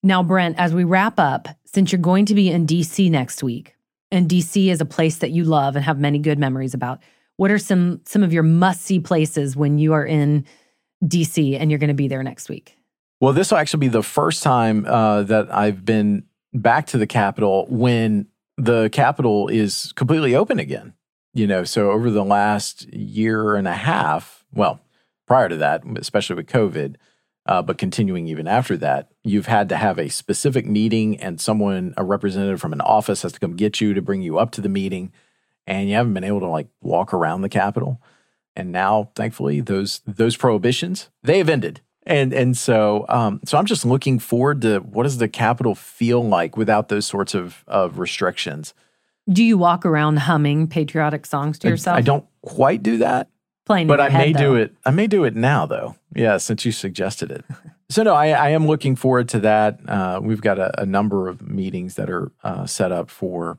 Now, 0.03 0.23
Brent, 0.23 0.57
as 0.57 0.73
we 0.73 0.85
wrap 0.85 1.19
up, 1.19 1.49
since 1.65 1.91
you're 1.91 1.99
going 1.99 2.25
to 2.27 2.33
be 2.33 2.49
in 2.49 2.65
DC 2.65 3.11
next 3.11 3.43
week, 3.43 3.75
and 4.09 4.29
DC 4.29 4.67
is 4.67 4.79
a 4.79 4.85
place 4.85 5.17
that 5.17 5.31
you 5.31 5.43
love 5.43 5.75
and 5.75 5.83
have 5.83 5.99
many 5.99 6.19
good 6.19 6.39
memories 6.39 6.73
about, 6.73 7.01
what 7.35 7.51
are 7.51 7.57
some 7.57 7.99
some 8.05 8.23
of 8.23 8.31
your 8.31 8.43
must-see 8.43 9.01
places 9.01 9.57
when 9.57 9.79
you 9.79 9.91
are 9.91 10.05
in 10.05 10.45
DC 11.03 11.59
and 11.59 11.69
you're 11.69 11.79
going 11.79 11.89
to 11.89 11.93
be 11.93 12.07
there 12.07 12.23
next 12.23 12.47
week? 12.47 12.77
Well, 13.19 13.33
this 13.33 13.51
will 13.51 13.57
actually 13.57 13.81
be 13.81 13.87
the 13.89 14.03
first 14.03 14.43
time 14.43 14.85
uh, 14.85 15.23
that 15.23 15.53
I've 15.53 15.83
been 15.83 16.23
back 16.53 16.87
to 16.87 16.97
the 16.97 17.07
Capitol 17.07 17.65
when 17.69 18.27
the 18.57 18.89
Capitol 18.89 19.47
is 19.47 19.91
completely 19.95 20.35
open 20.35 20.59
again. 20.59 20.93
You 21.33 21.47
know, 21.47 21.63
so 21.63 21.91
over 21.91 22.11
the 22.11 22.23
last 22.23 22.93
year 22.93 23.55
and 23.55 23.67
a 23.67 23.73
half, 23.73 24.45
well, 24.53 24.79
prior 25.25 25.49
to 25.49 25.57
that, 25.57 25.83
especially 25.97 26.35
with 26.35 26.47
COVID, 26.47 26.95
uh, 27.45 27.61
but 27.61 27.77
continuing 27.77 28.27
even 28.27 28.47
after 28.47 28.77
that, 28.77 29.09
you've 29.23 29.47
had 29.47 29.67
to 29.69 29.75
have 29.75 29.97
a 29.97 30.09
specific 30.09 30.65
meeting 30.65 31.19
and 31.19 31.41
someone, 31.41 31.93
a 31.97 32.03
representative 32.03 32.61
from 32.61 32.71
an 32.71 32.81
office, 32.81 33.23
has 33.23 33.33
to 33.33 33.39
come 33.39 33.55
get 33.55 33.81
you 33.81 33.93
to 33.93 34.01
bring 34.01 34.21
you 34.21 34.37
up 34.37 34.51
to 34.51 34.61
the 34.61 34.69
meeting, 34.69 35.11
and 35.65 35.89
you 35.89 35.95
haven't 35.95 36.13
been 36.13 36.23
able 36.23 36.39
to 36.39 36.47
like 36.47 36.67
walk 36.81 37.13
around 37.13 37.41
the 37.41 37.49
Capitol. 37.49 38.01
And 38.55 38.71
now, 38.71 39.09
thankfully, 39.15 39.59
those 39.59 40.01
those 40.05 40.37
prohibitions 40.37 41.09
they 41.23 41.39
have 41.39 41.49
ended 41.49 41.81
and 42.05 42.33
and 42.33 42.57
so 42.57 43.05
um, 43.09 43.39
so 43.45 43.57
I'm 43.57 43.65
just 43.65 43.85
looking 43.85 44.19
forward 44.19 44.61
to 44.61 44.79
what 44.79 45.03
does 45.03 45.17
the 45.17 45.27
Capitol 45.27 45.75
feel 45.75 46.23
like 46.23 46.57
without 46.57 46.89
those 46.89 47.05
sorts 47.05 47.33
of 47.33 47.63
of 47.67 47.99
restrictions. 47.99 48.73
Do 49.31 49.43
you 49.43 49.57
walk 49.57 49.85
around 49.85 50.17
humming 50.17 50.67
patriotic 50.67 51.25
songs 51.25 51.57
to 51.59 51.69
yourself? 51.69 51.95
I, 51.95 51.99
I 51.99 52.01
don't 52.01 52.25
quite 52.41 52.83
do 52.83 52.97
that, 52.97 53.29
playing, 53.65 53.87
but 53.87 53.99
I 53.99 54.09
head, 54.09 54.19
may 54.19 54.33
though. 54.33 54.39
do 54.39 54.55
it. 54.55 54.75
I 54.85 54.91
may 54.91 55.07
do 55.07 55.23
it 55.23 55.35
now, 55.35 55.65
though. 55.65 55.95
Yeah, 56.13 56.37
since 56.37 56.65
you 56.65 56.71
suggested 56.71 57.31
it. 57.31 57.45
so 57.89 58.03
no, 58.03 58.13
I, 58.13 58.29
I 58.29 58.49
am 58.49 58.67
looking 58.67 58.95
forward 58.95 59.29
to 59.29 59.39
that. 59.39 59.79
Uh, 59.87 60.19
we've 60.21 60.41
got 60.41 60.59
a, 60.59 60.81
a, 60.81 60.85
number 60.85 61.29
of 61.29 61.41
meetings 61.41 61.95
that 61.95 62.09
are 62.09 62.31
uh, 62.43 62.65
set 62.65 62.91
up 62.91 63.09
for 63.09 63.57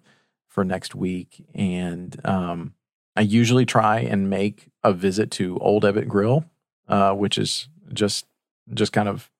for 0.49 0.65
next 0.65 0.95
week, 0.95 1.45
and 1.55 2.21
um, 2.25 2.75
I 3.17 3.23
usually 3.23 3.65
try 3.65 4.01
and 4.01 4.29
make 4.29 4.69
a 4.83 4.93
visit 4.93 5.31
to 5.33 5.59
Old 5.59 5.83
Ebbitt 5.83 6.09
Grill, 6.09 6.45
uh, 6.89 7.13
which 7.15 7.39
is 7.39 7.69
just 7.93 8.27
just 8.73 8.93
kind 8.93 9.09
of 9.09 9.31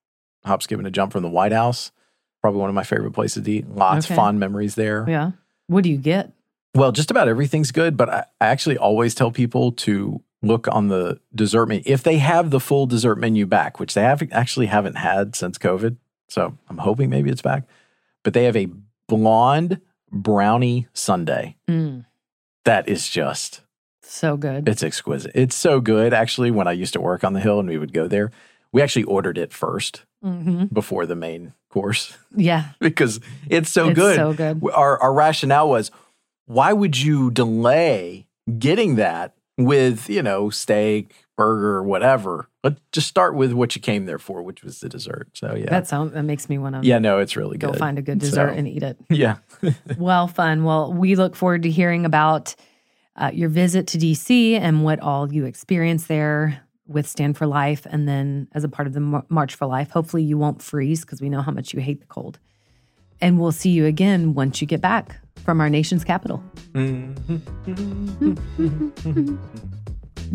hop, 0.43 0.61
skip, 0.61 0.77
and 0.77 0.87
a 0.87 0.91
jump 0.91 1.11
from 1.11 1.23
the 1.23 1.29
White 1.29 1.51
House. 1.51 1.91
Probably 2.41 2.59
one 2.61 2.69
of 2.69 2.75
my 2.75 2.83
favorite 2.83 3.11
places 3.13 3.43
to 3.43 3.51
eat. 3.51 3.67
Lots 3.69 4.05
Okay. 4.05 4.13
of 4.13 4.15
fond 4.17 4.39
memories 4.39 4.75
there. 4.75 5.05
Yeah. 5.07 5.31
What 5.67 5.83
do 5.83 5.89
you 5.89 5.97
get? 5.97 6.31
Well, 6.75 6.91
just 6.91 7.09
about 7.09 7.27
everything's 7.27 7.71
good, 7.71 7.97
but 7.97 8.09
I, 8.09 8.25
I 8.39 8.47
actually 8.47 8.77
always 8.77 9.15
tell 9.15 9.31
people 9.31 9.71
to 9.71 10.21
look 10.43 10.67
on 10.71 10.89
the 10.89 11.19
dessert 11.33 11.65
menu 11.67 11.81
if 11.87 12.03
they 12.03 12.17
have 12.19 12.51
the 12.51 12.59
full 12.59 12.85
dessert 12.85 13.15
menu 13.15 13.45
back, 13.47 13.79
which 13.79 13.95
they 13.95 14.03
have 14.03 14.21
actually 14.31 14.67
haven't 14.67 14.95
had 14.97 15.35
since 15.35 15.57
COVID. 15.57 15.97
So 16.27 16.55
I'm 16.69 16.77
hoping 16.77 17.09
maybe 17.09 17.31
it's 17.31 17.41
back. 17.41 17.63
But 18.23 18.33
they 18.33 18.43
have 18.43 18.55
a 18.57 18.67
blonde 19.07 19.81
brownie 20.11 20.87
sundae 20.93 21.55
Mm, 21.67 22.05
that 22.63 22.87
is 22.87 23.07
just 23.07 23.61
so 24.03 24.37
good. 24.37 24.67
it's 24.67 24.83
exquisite. 24.83 25.31
It's 25.35 25.55
so 25.55 25.79
good. 25.79 26.13
Actually, 26.13 26.51
when 26.51 26.67
I 26.67 26.71
used 26.73 26.93
to 26.93 27.01
work 27.01 27.23
on 27.23 27.33
the 27.33 27.39
hill 27.39 27.59
and 27.59 27.67
we 27.69 27.77
would 27.77 27.93
go 27.93 28.07
there, 28.07 28.31
we 28.71 28.81
actually 28.81 29.03
ordered 29.03 29.37
it 29.37 29.53
first 29.53 30.03
hmm 30.23 30.65
before 30.65 31.05
the 31.05 31.15
main 31.15 31.53
course 31.69 32.17
Yeah. 32.35 32.69
because 32.79 33.19
it's 33.49 33.69
so 33.69 33.89
it's 33.89 33.99
good. 33.99 34.15
So 34.15 34.33
good. 34.33 34.61
Our 34.73 34.99
our 35.01 35.13
rationale 35.13 35.69
was, 35.69 35.91
why 36.45 36.73
would 36.73 36.97
you 36.99 37.31
delay 37.31 38.27
getting 38.59 38.95
that 38.95 39.33
with 39.57 40.09
you 40.09 40.21
know 40.23 40.49
steak, 40.49 41.13
burger, 41.37 41.83
whatever? 41.83 42.47
Let's 42.63 42.79
just 42.91 43.07
start 43.07 43.35
with 43.35 43.53
what 43.53 43.75
you 43.75 43.81
came 43.81 44.05
there 44.05 44.17
for, 44.17 44.41
which 44.41 44.63
was 44.63 44.79
the 44.79 44.89
dessert. 44.89 45.29
So 45.33 45.55
yeah, 45.55 45.69
That 45.69 45.85
sounds 45.87 46.13
that 46.13 46.23
makes 46.23 46.49
me 46.49 46.57
want 46.57 46.75
to 46.81 46.87
yeah, 46.87 46.97
no, 46.97 47.19
it's 47.19 47.35
really 47.35 47.57
go 47.57 47.67
good. 47.67 47.73
Go 47.75 47.79
find 47.79 47.99
a 47.99 48.01
good 48.01 48.19
dessert 48.19 48.51
So, 48.53 48.57
and 48.57 48.67
eat 48.67 48.81
it. 48.83 48.97
yeah, 49.09 49.37
well, 49.97 50.27
fun. 50.27 50.63
Well, 50.63 50.91
we 50.93 51.15
look 51.15 51.35
forward 51.35 51.63
to 51.63 51.69
hearing 51.69 52.05
about 52.05 52.55
uh, 53.15 53.31
your 53.33 53.49
visit 53.49 53.87
to 53.87 53.97
DC 53.97 54.59
and 54.59 54.83
what 54.83 54.99
all 54.99 55.31
you 55.31 55.45
experienced 55.45 56.07
there 56.07 56.61
with 56.87 57.07
Stand 57.07 57.37
for 57.37 57.47
Life, 57.47 57.85
and 57.89 58.07
then 58.07 58.47
as 58.53 58.63
a 58.63 58.69
part 58.69 58.87
of 58.87 58.93
the 58.93 59.23
March 59.29 59.55
for 59.55 59.65
Life. 59.65 59.89
Hopefully, 59.91 60.23
you 60.23 60.37
won't 60.37 60.61
freeze 60.61 61.01
because 61.01 61.21
we 61.21 61.29
know 61.29 61.41
how 61.41 61.51
much 61.51 61.73
you 61.73 61.79
hate 61.79 61.99
the 61.99 62.07
cold. 62.07 62.39
And 63.21 63.39
we'll 63.39 63.51
see 63.51 63.69
you 63.69 63.85
again 63.85 64.33
once 64.33 64.61
you 64.61 64.67
get 64.67 64.81
back 64.81 65.17
from 65.43 65.61
our 65.61 65.69
nation's 65.69 66.03
capital. 66.03 66.43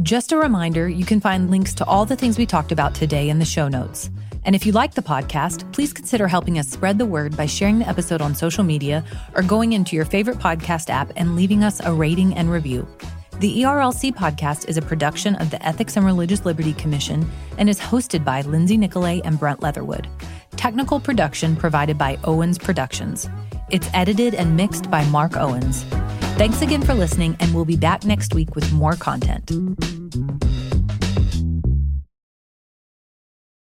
Just 0.03 0.33
a 0.33 0.37
reminder 0.37 0.89
you 0.89 1.05
can 1.05 1.21
find 1.21 1.51
links 1.51 1.75
to 1.75 1.85
all 1.85 2.07
the 2.07 2.17
things 2.17 2.39
we 2.39 2.47
talked 2.47 2.73
about 2.73 2.95
today 2.95 3.29
in 3.29 3.39
the 3.39 3.45
show 3.45 3.69
notes. 3.69 4.09
And 4.45 4.55
if 4.55 4.65
you 4.65 4.73
like 4.73 4.95
the 4.95 5.03
podcast, 5.03 5.71
please 5.73 5.93
consider 5.93 6.27
helping 6.27 6.59
us 6.59 6.69
spread 6.69 6.97
the 6.99 7.05
word 7.05 7.37
by 7.37 7.47
sharing 7.47 7.81
the 7.81 7.89
episode 7.89 8.23
on 8.23 8.35
social 8.35 8.65
media 8.65 9.05
or 9.35 9.43
going 9.43 9.75
into 9.75 9.97
your 9.97 10.07
favorite 10.07 10.39
podcast 10.39 10.89
app 10.89 11.13
and 11.17 11.37
leaving 11.37 11.63
us 11.63 11.81
a 11.81 11.93
rating 11.93 12.35
and 12.35 12.51
review. 12.51 12.89
The 13.41 13.63
ERLC 13.63 14.15
podcast 14.15 14.69
is 14.69 14.77
a 14.77 14.83
production 14.83 15.35
of 15.37 15.49
the 15.51 15.67
Ethics 15.67 15.97
and 15.97 16.05
Religious 16.05 16.45
Liberty 16.45 16.75
Commission 16.75 17.27
and 17.57 17.71
is 17.71 17.81
hosted 17.81 18.23
by 18.23 18.43
Lindsay 18.43 18.77
Nicolet 18.77 19.23
and 19.25 19.41
Brent 19.41 19.63
Leatherwood. 19.63 20.07
Technical 20.57 21.01
production 21.01 21.57
provided 21.57 21.97
by 21.97 22.19
Owens 22.25 22.59
Productions. 22.59 23.31
It's 23.71 23.89
edited 23.95 24.35
and 24.35 24.59
mixed 24.59 24.91
by 24.91 25.07
Mark 25.07 25.39
Owens. 25.39 25.85
Thanks 26.37 26.61
again 26.61 26.83
for 26.83 26.93
listening, 26.93 27.35
and 27.41 27.55
we'll 27.55 27.65
be 27.65 27.79
back 27.79 28.05
next 28.05 28.35
week 28.35 28.55
with 28.55 28.71
more 28.73 28.95
content. 28.95 29.51